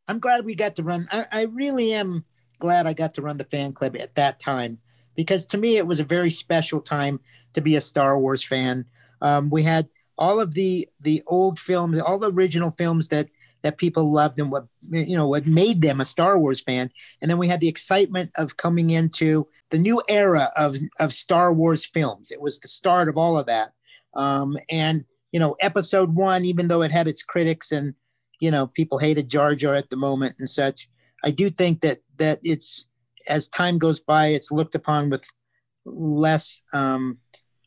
[0.09, 1.07] I'm glad we got to run.
[1.13, 2.25] I, I really am
[2.59, 4.79] glad I got to run the fan club at that time
[5.17, 7.21] because to me it was a very special time
[7.55, 8.85] to be a Star Wars fan.
[9.21, 9.89] Um, we had
[10.19, 13.29] all of the the old films, all the original films that
[13.63, 16.91] that people loved and what you know what made them a Star Wars fan.
[17.21, 21.53] And then we had the excitement of coming into the new era of of Star
[21.53, 22.31] Wars films.
[22.31, 23.73] It was the start of all of that.
[24.15, 27.95] Um, and you know, Episode One, even though it had its critics and
[28.41, 30.89] you know people hated Jar Jar at the moment and such,
[31.25, 32.87] I do think that that it's
[33.29, 35.25] as time goes by, it's looked upon with
[35.85, 37.19] less um,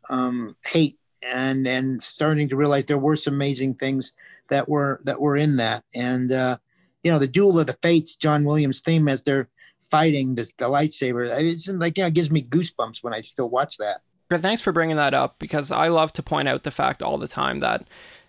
[0.10, 0.98] um, hate
[1.34, 4.14] and and starting to realize there were some amazing things
[4.50, 6.58] that were that were in that and uh
[7.04, 9.50] you know the duel of the fates john williams theme as they're
[9.90, 13.50] fighting this, the lightsaber it's like you know it gives me goosebumps when i still
[13.50, 16.72] watch that but thanks for bringing that up because i love to point out the
[16.72, 17.86] fact all the time that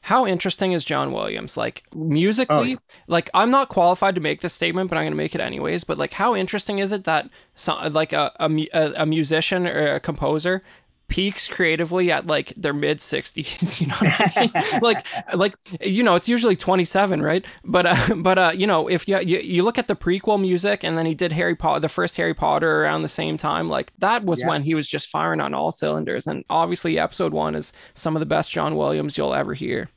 [0.06, 1.56] how interesting is John Williams?
[1.56, 2.76] Like musically, oh, yeah.
[3.08, 5.82] like I'm not qualified to make this statement, but I'm going to make it anyways.
[5.82, 9.98] But like, how interesting is it that so, like a, a, a musician or a
[9.98, 10.62] composer
[11.08, 14.80] peaks creatively at like their mid 60s you know I mean?
[14.82, 17.44] like like you know it's usually 27 right?
[17.64, 20.84] But uh, but uh you know if you, you you look at the prequel music
[20.84, 23.92] and then he did harry potter the first harry potter around the same time like
[23.98, 24.48] that was yeah.
[24.48, 26.26] when he was just firing on all cylinders.
[26.26, 29.88] And obviously episode one is some of the best john williams you'll ever hear.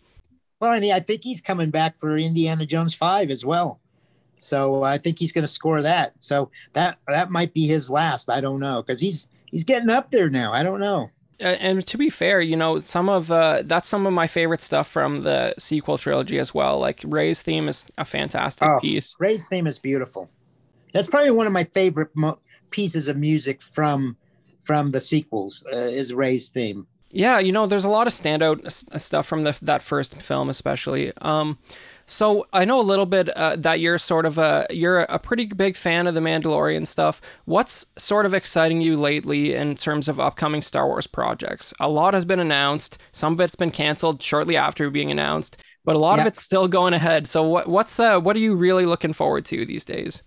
[0.60, 3.80] Well and i think he's coming back for indiana jones 5 as well.
[4.38, 6.14] So i think he's going to score that.
[6.20, 8.30] So that that might be his last.
[8.30, 10.54] I don't know because he's he's getting up there now.
[10.54, 11.10] I don't know.
[11.41, 14.89] And to be fair, you know, some of uh, that's some of my favorite stuff
[14.89, 16.80] from the sequel trilogy as well.
[16.80, 19.16] Like Rey's theme is a fantastic oh, piece.
[19.20, 20.30] Rey's theme is beautiful.
[20.91, 22.39] That's probably one of my favorite mo-
[22.72, 24.18] pieces of music from
[24.62, 25.66] from the sequels.
[25.74, 26.86] Uh, is Rey's theme.
[27.12, 31.12] Yeah, you know, there's a lot of standout stuff from the, that first film, especially.
[31.22, 31.58] Um,
[32.10, 35.45] so I know a little bit uh, that you're sort of a you're a pretty
[35.45, 37.22] big fan of the Mandalorian stuff.
[37.45, 41.74] What's sort of exciting you lately in terms of upcoming Star Wars projects?
[41.80, 42.97] A lot has been announced.
[43.12, 46.68] Some of it's been canceled shortly after being announced, but a lot of it's still
[46.68, 47.28] going ahead.
[47.28, 50.24] So what what's uh, what are you really looking forward to these days?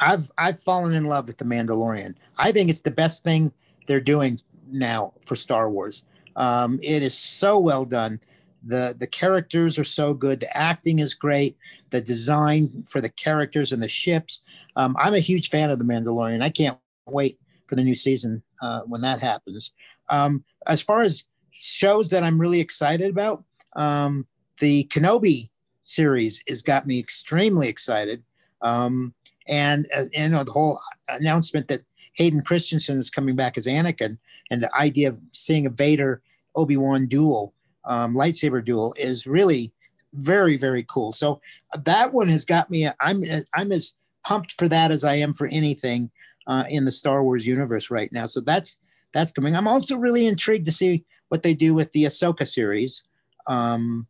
[0.00, 2.14] I've I've fallen in love with the Mandalorian.
[2.38, 3.52] I think it's the best thing
[3.86, 6.04] they're doing now for Star Wars.
[6.36, 8.20] Um, it is so well done
[8.64, 10.40] the the characters are so good.
[10.40, 11.56] The acting is great.
[11.90, 14.40] The design for the characters and the ships.
[14.76, 16.42] Um, i'm a huge fan of the mandalorian.
[16.42, 19.72] I can't wait for the new season uh, when that happens.
[20.08, 23.42] Um, as far as shows that i'm really excited about
[23.76, 24.26] um,
[24.58, 25.50] the kenobi
[25.82, 28.22] series has got me extremely excited.
[28.60, 29.14] Um,
[29.48, 30.78] and uh, you know the whole
[31.08, 31.80] announcement that
[32.14, 34.18] hayden christensen is coming back as anakin
[34.50, 36.22] and the idea of seeing a vader
[36.54, 37.54] obi-wan duel
[37.84, 39.72] um, lightsaber duel is really
[40.14, 41.12] very very cool.
[41.12, 41.40] So
[41.84, 42.88] that one has got me.
[43.00, 43.22] I'm
[43.54, 46.10] I'm as pumped for that as I am for anything
[46.46, 48.26] uh, in the Star Wars universe right now.
[48.26, 48.78] So that's
[49.12, 49.56] that's coming.
[49.56, 53.04] I'm also really intrigued to see what they do with the Ahsoka series,
[53.46, 54.06] um,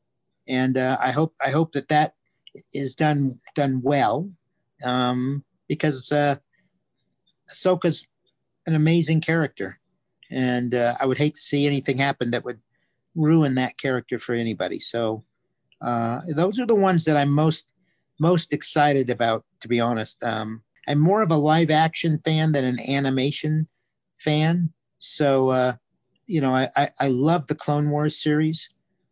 [0.47, 2.15] and uh, I hope I hope that that
[2.73, 4.31] is done done well
[4.85, 6.37] um, because uh,
[7.51, 8.07] Ahsoka's
[8.67, 9.79] an amazing character,
[10.31, 12.61] and uh, I would hate to see anything happen that would
[13.19, 14.79] ruin that character for anybody.
[14.79, 15.25] So
[15.83, 17.73] uh, those are the ones that I'm most
[18.21, 20.25] most excited about, to be honest.
[20.25, 23.69] Um, I'm more of a live action fan than an animation
[24.19, 24.73] fan.
[24.99, 25.73] So uh,
[26.27, 28.71] you know, I, I, I love the Clone Wars series.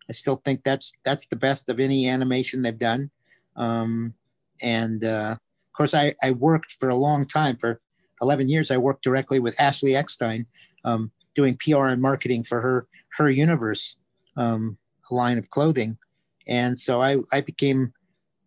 [0.08, 3.10] I still think that's that's the best of any animation they've done.
[3.56, 4.14] Um,
[4.62, 7.80] and uh, of course, I, I worked for a long time for
[8.22, 8.70] 11 years.
[8.70, 10.46] I worked directly with Ashley Eckstein,
[10.84, 12.86] um, doing PR and marketing for her
[13.16, 13.96] her universe,
[14.36, 14.78] um,
[15.10, 15.98] line of clothing,
[16.46, 17.92] and so I I became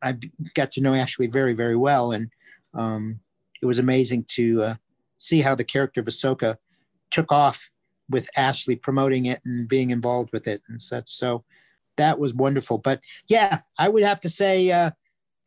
[0.02, 0.16] I
[0.54, 2.30] got to know Ashley very very well, and
[2.74, 3.20] um,
[3.62, 4.76] it was amazing to uh,
[5.18, 6.58] see how the character of Ahsoka
[7.12, 7.70] took off
[8.10, 11.10] with Ashley promoting it and being involved with it and such.
[11.12, 11.44] So
[11.98, 12.80] that was wonderful.
[12.80, 14.92] But yeah, I would have to say uh,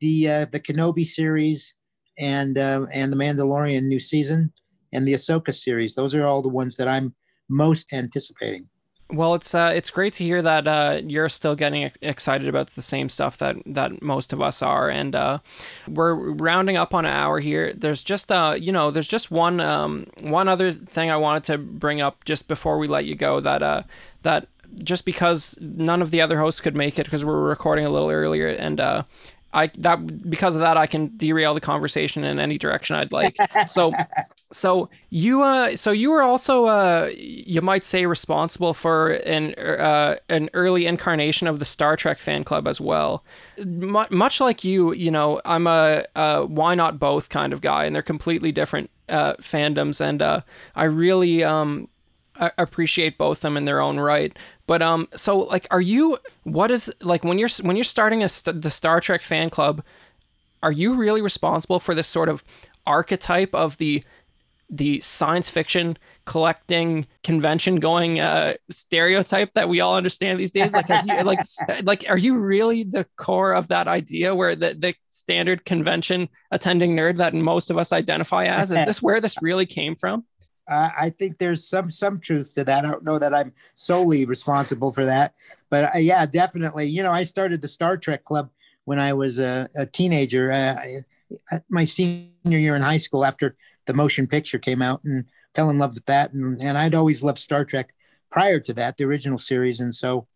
[0.01, 1.75] the uh, the Kenobi series
[2.19, 4.53] and uh, and the Mandalorian new season
[4.93, 5.95] and the Ahsoka series.
[5.95, 7.15] Those are all the ones that I'm
[7.49, 8.69] most anticipating.
[9.13, 12.81] Well, it's uh, it's great to hear that uh, you're still getting excited about the
[12.81, 15.39] same stuff that that most of us are, and uh,
[15.87, 17.75] we're rounding up on an hour here.
[17.75, 21.59] There's just uh, you know, there's just one um, one other thing I wanted to
[21.59, 23.83] bring up just before we let you go that uh,
[24.23, 24.49] that
[24.83, 27.91] just because none of the other hosts could make it because we were recording a
[27.91, 29.03] little earlier, and uh,
[29.53, 33.43] I that because of that I can derail the conversation in any direction I'd like.
[33.65, 33.93] So
[34.53, 40.17] so you uh so you were also uh you might say responsible for an uh
[40.29, 43.25] an early incarnation of the Star Trek fan club as well.
[43.59, 47.85] M- much like you, you know, I'm a, a why not both kind of guy
[47.85, 50.41] and they're completely different uh fandoms and uh
[50.75, 51.89] I really um
[52.37, 54.37] appreciate both them in their own right.
[54.67, 56.19] But um, so like, are you?
[56.45, 59.83] What is like when you're when you're starting a the Star Trek fan club?
[60.63, 62.45] Are you really responsible for this sort of
[62.87, 64.05] archetype of the
[64.73, 70.89] the science fiction collecting convention going uh, stereotype that we all understand these days like
[70.89, 71.41] you, like
[71.83, 76.97] like are you really the core of that idea where the, the standard convention attending
[76.97, 80.25] nerd that most of us identify as is this where this really came from
[80.71, 82.85] uh, I think there's some some truth to that.
[82.85, 85.35] I don't know that I'm solely responsible for that,
[85.71, 86.87] but uh, yeah, definitely.
[86.87, 88.51] You know, I started the Star Trek Club
[88.85, 90.75] when I was a, a teenager, uh,
[91.69, 93.57] my senior year in high school, after
[93.87, 96.33] the motion picture came out, and fell in love with that.
[96.33, 97.95] And, and I'd always loved Star Trek
[98.31, 100.27] prior to that, the original series, and so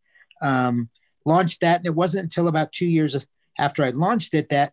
[0.42, 0.88] um,
[1.24, 1.78] launched that.
[1.78, 3.26] And it wasn't until about two years
[3.58, 4.72] after I launched it that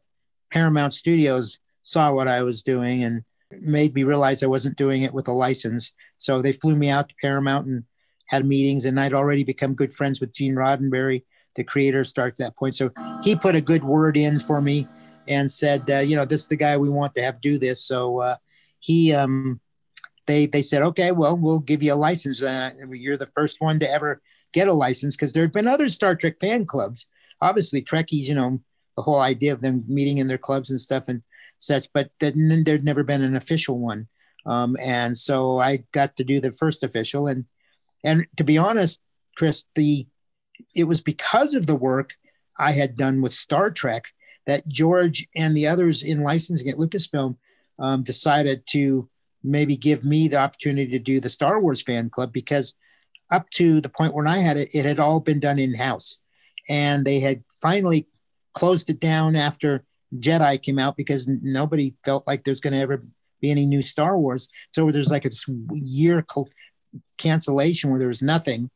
[0.50, 3.24] Paramount Studios saw what I was doing and
[3.62, 5.92] made me realize I wasn't doing it with a license.
[6.20, 7.84] So they flew me out to Paramount and
[8.28, 11.24] had meetings, and I'd already become good friends with Gene Roddenberry,
[11.56, 12.76] the creator, start that point.
[12.76, 12.92] So
[13.24, 14.88] he put a good word in for me
[15.28, 17.86] and said, uh, you know, this is the guy we want to have do this.
[17.86, 18.36] So uh,
[18.80, 19.60] he, um,
[20.26, 22.42] they, they said, okay, well, we'll give you a license.
[22.42, 24.22] Uh, you're the first one to ever
[24.54, 27.08] get a license because there had been other Star Trek fan clubs.
[27.42, 28.62] Obviously, Trekkies, you know,
[28.96, 31.08] the whole idea of them meeting in their clubs and stuff.
[31.08, 31.24] And
[31.60, 34.08] such, but then there'd never been an official one.
[34.46, 37.28] Um, and so I got to do the first official.
[37.28, 37.46] And
[38.04, 39.00] and to be honest,
[39.38, 40.06] Chris, the
[40.76, 42.16] it was because of the work
[42.58, 44.08] I had done with Star Trek
[44.46, 47.38] that George and the others in licensing at Lucasfilm
[47.80, 49.10] um, decided to
[49.44, 52.74] maybe give me the opportunity to do the Star Wars fan club because
[53.32, 56.18] up to the point when I had it, it had all been done in house.
[56.70, 58.08] And they had finally
[58.54, 59.84] closed it down after
[60.20, 63.04] Jedi came out because nobody felt like there's going to ever
[63.42, 64.48] be any new Star Wars.
[64.74, 65.32] So there's like a
[65.74, 66.26] year
[67.18, 68.70] cancellation where there was nothing.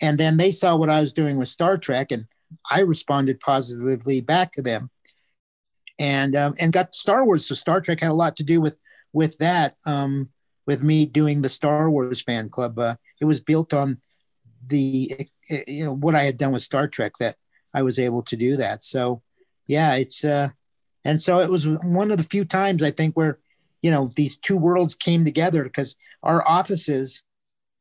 [0.00, 2.26] And then they saw what I was doing with Star Trek, and
[2.70, 4.90] I responded positively back to them,
[5.98, 7.46] and um, and got Star Wars.
[7.46, 8.76] So Star Trek had a lot to do with
[9.12, 9.76] with that.
[9.86, 10.30] Um,
[10.66, 13.98] with me doing the Star Wars fan club, uh, it was built on
[14.66, 15.10] the
[15.66, 17.36] you know what I had done with Star Trek that
[17.74, 18.82] I was able to do that.
[18.82, 19.22] So
[19.66, 20.50] yeah, it's uh,
[21.04, 23.38] and so it was one of the few times I think where,
[23.82, 27.22] you know, these two worlds came together because our offices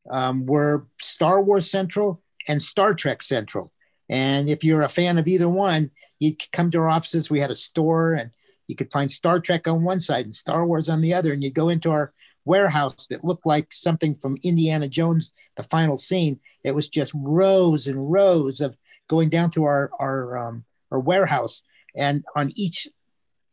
[0.09, 3.71] um, were Star Wars Central and Star Trek Central.
[4.09, 7.29] And if you're a fan of either one, you'd come to our offices.
[7.29, 8.31] We had a store and
[8.67, 11.31] you could find Star Trek on one side and Star Wars on the other.
[11.31, 12.13] And you'd go into our
[12.45, 16.39] warehouse that looked like something from Indiana Jones, the final scene.
[16.63, 18.75] It was just rows and rows of
[19.07, 21.61] going down through our, our, um, our warehouse.
[21.95, 22.87] And on each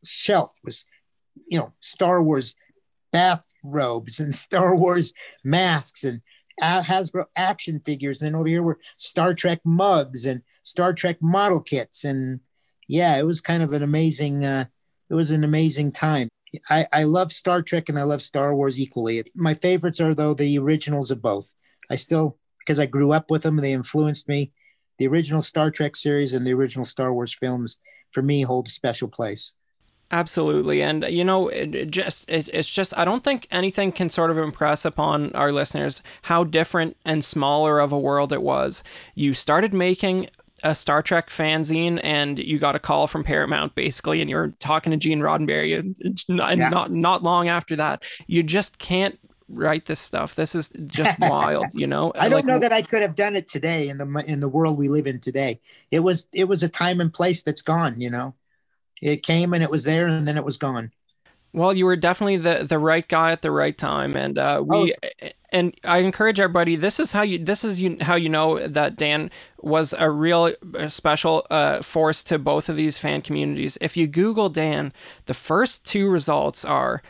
[0.05, 0.85] shelf was,
[1.47, 2.55] you know, Star Wars
[3.13, 5.13] bathrobes and Star Wars
[5.45, 6.21] masks and
[6.61, 8.21] Hasbro action figures.
[8.21, 12.05] And then over here were Star Trek mugs and Star Trek model kits.
[12.05, 12.41] And
[12.89, 14.65] yeah, it was kind of an amazing, uh,
[15.09, 16.29] it was an amazing time.
[16.71, 19.23] I, I love Star Trek and I love Star Wars equally.
[19.35, 21.55] My favorites are, though, the originals of both.
[21.91, 24.53] I still, because I grew up with them, they influenced me.
[24.99, 27.79] The original Star Trek series and the original Star Wars films,
[28.13, 29.53] for me, hold a special place.
[30.11, 30.83] Absolutely.
[30.83, 34.31] And, you know, it, it just, it, it's just, I don't think anything can sort
[34.31, 38.83] of impress upon our listeners how different and smaller of a world it was.
[39.15, 40.29] You started making
[40.63, 44.91] a Star Trek fanzine and you got a call from Paramount basically, and you're talking
[44.93, 45.79] to Gene Roddenberry.
[45.79, 45.97] And,
[46.41, 46.69] and yeah.
[46.71, 50.35] not, not long after that, you just can't write this stuff.
[50.35, 52.13] This is just wild, you know.
[52.15, 54.49] I don't Like, know that I could have done it today in the in the
[54.49, 55.61] world we live in today.
[55.91, 58.01] It was it was a time and place that's gone.
[58.01, 58.35] You know,
[59.01, 60.93] it came and it was there and then it was gone.
[61.53, 64.93] Well, you were definitely the the right guy at the right time, and uh, we
[65.51, 66.77] and I encourage everybody.
[66.77, 70.53] This is how you this is you how you know that Dan was a real
[70.79, 73.79] uh, special uh, force to both of these fan communities.
[73.81, 74.93] If you Google Dan,
[75.25, 77.03] the first two results are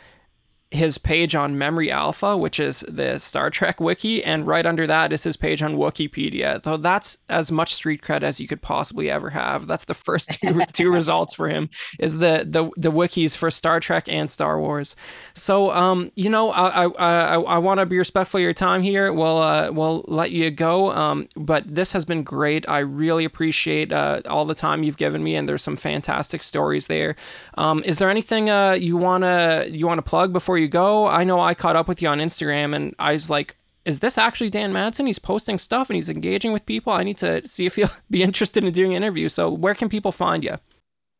[0.71, 5.11] his page on Memory Alpha, which is the Star Trek wiki, and right under that
[5.11, 6.61] is his page on Wikipedia.
[6.61, 9.65] Though that's as much street cred as you could possibly ever have.
[9.65, 13.79] That's the first two, two results for him is the, the the wikis for Star
[13.79, 14.95] Trek and Star Wars.
[15.33, 18.83] So um, you know, I I I, I want to be respectful of your time
[18.83, 19.11] here.
[19.11, 20.91] We'll uh, we'll let you go.
[20.91, 22.69] Um, but this has been great.
[22.69, 26.85] I really appreciate uh, all the time you've given me, and there's some fantastic stories
[26.85, 27.15] there.
[27.57, 31.07] Um, is there anything uh, you wanna you wanna plug before you go?
[31.07, 33.55] I know I caught up with you on Instagram, and I was like,
[33.85, 35.07] "Is this actually Dan Madsen?
[35.07, 36.93] He's posting stuff and he's engaging with people.
[36.93, 39.89] I need to see if he'll be interested in doing an interview." So, where can
[39.89, 40.57] people find you?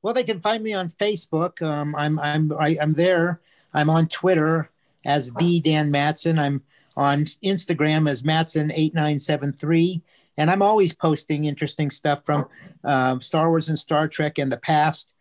[0.02, 1.62] Well, they can find me on Facebook.
[1.62, 3.42] Um, I'm I'm I, I'm there.
[3.74, 4.70] I'm on Twitter
[5.06, 6.40] as the Dan Madsen.
[6.40, 6.64] I'm
[6.96, 10.02] on Instagram as Madsen eight nine seven three,
[10.38, 12.48] and I'm always posting interesting stuff from
[12.84, 15.14] um, Star Wars and Star Trek in the past,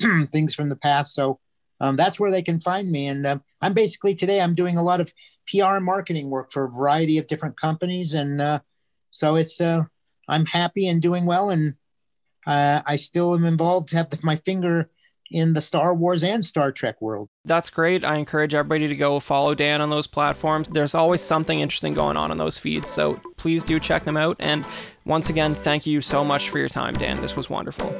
[0.32, 1.14] things from the past.
[1.14, 1.38] So
[1.80, 3.06] um, that's where they can find me.
[3.06, 5.12] And uh, I'm basically today I'm doing a lot of
[5.50, 8.60] PR and marketing work for a variety of different companies, and uh,
[9.10, 9.84] so it's uh,
[10.28, 11.74] I'm happy and doing well, and
[12.46, 14.90] uh, I still am involved, have the, my finger
[15.30, 17.28] in the Star Wars and Star Trek world.
[17.44, 18.04] That's great.
[18.04, 20.68] I encourage everybody to go follow Dan on those platforms.
[20.68, 24.36] There's always something interesting going on in those feeds, so please do check them out.
[24.38, 24.64] And
[25.04, 27.20] once again, thank you so much for your time, Dan.
[27.20, 27.94] This was wonderful.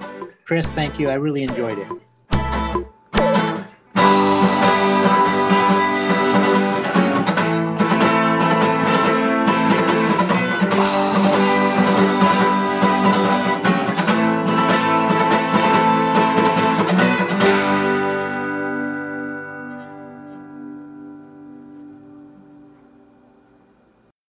[0.44, 1.08] Chris, thank you.
[1.08, 2.05] I really enjoyed it.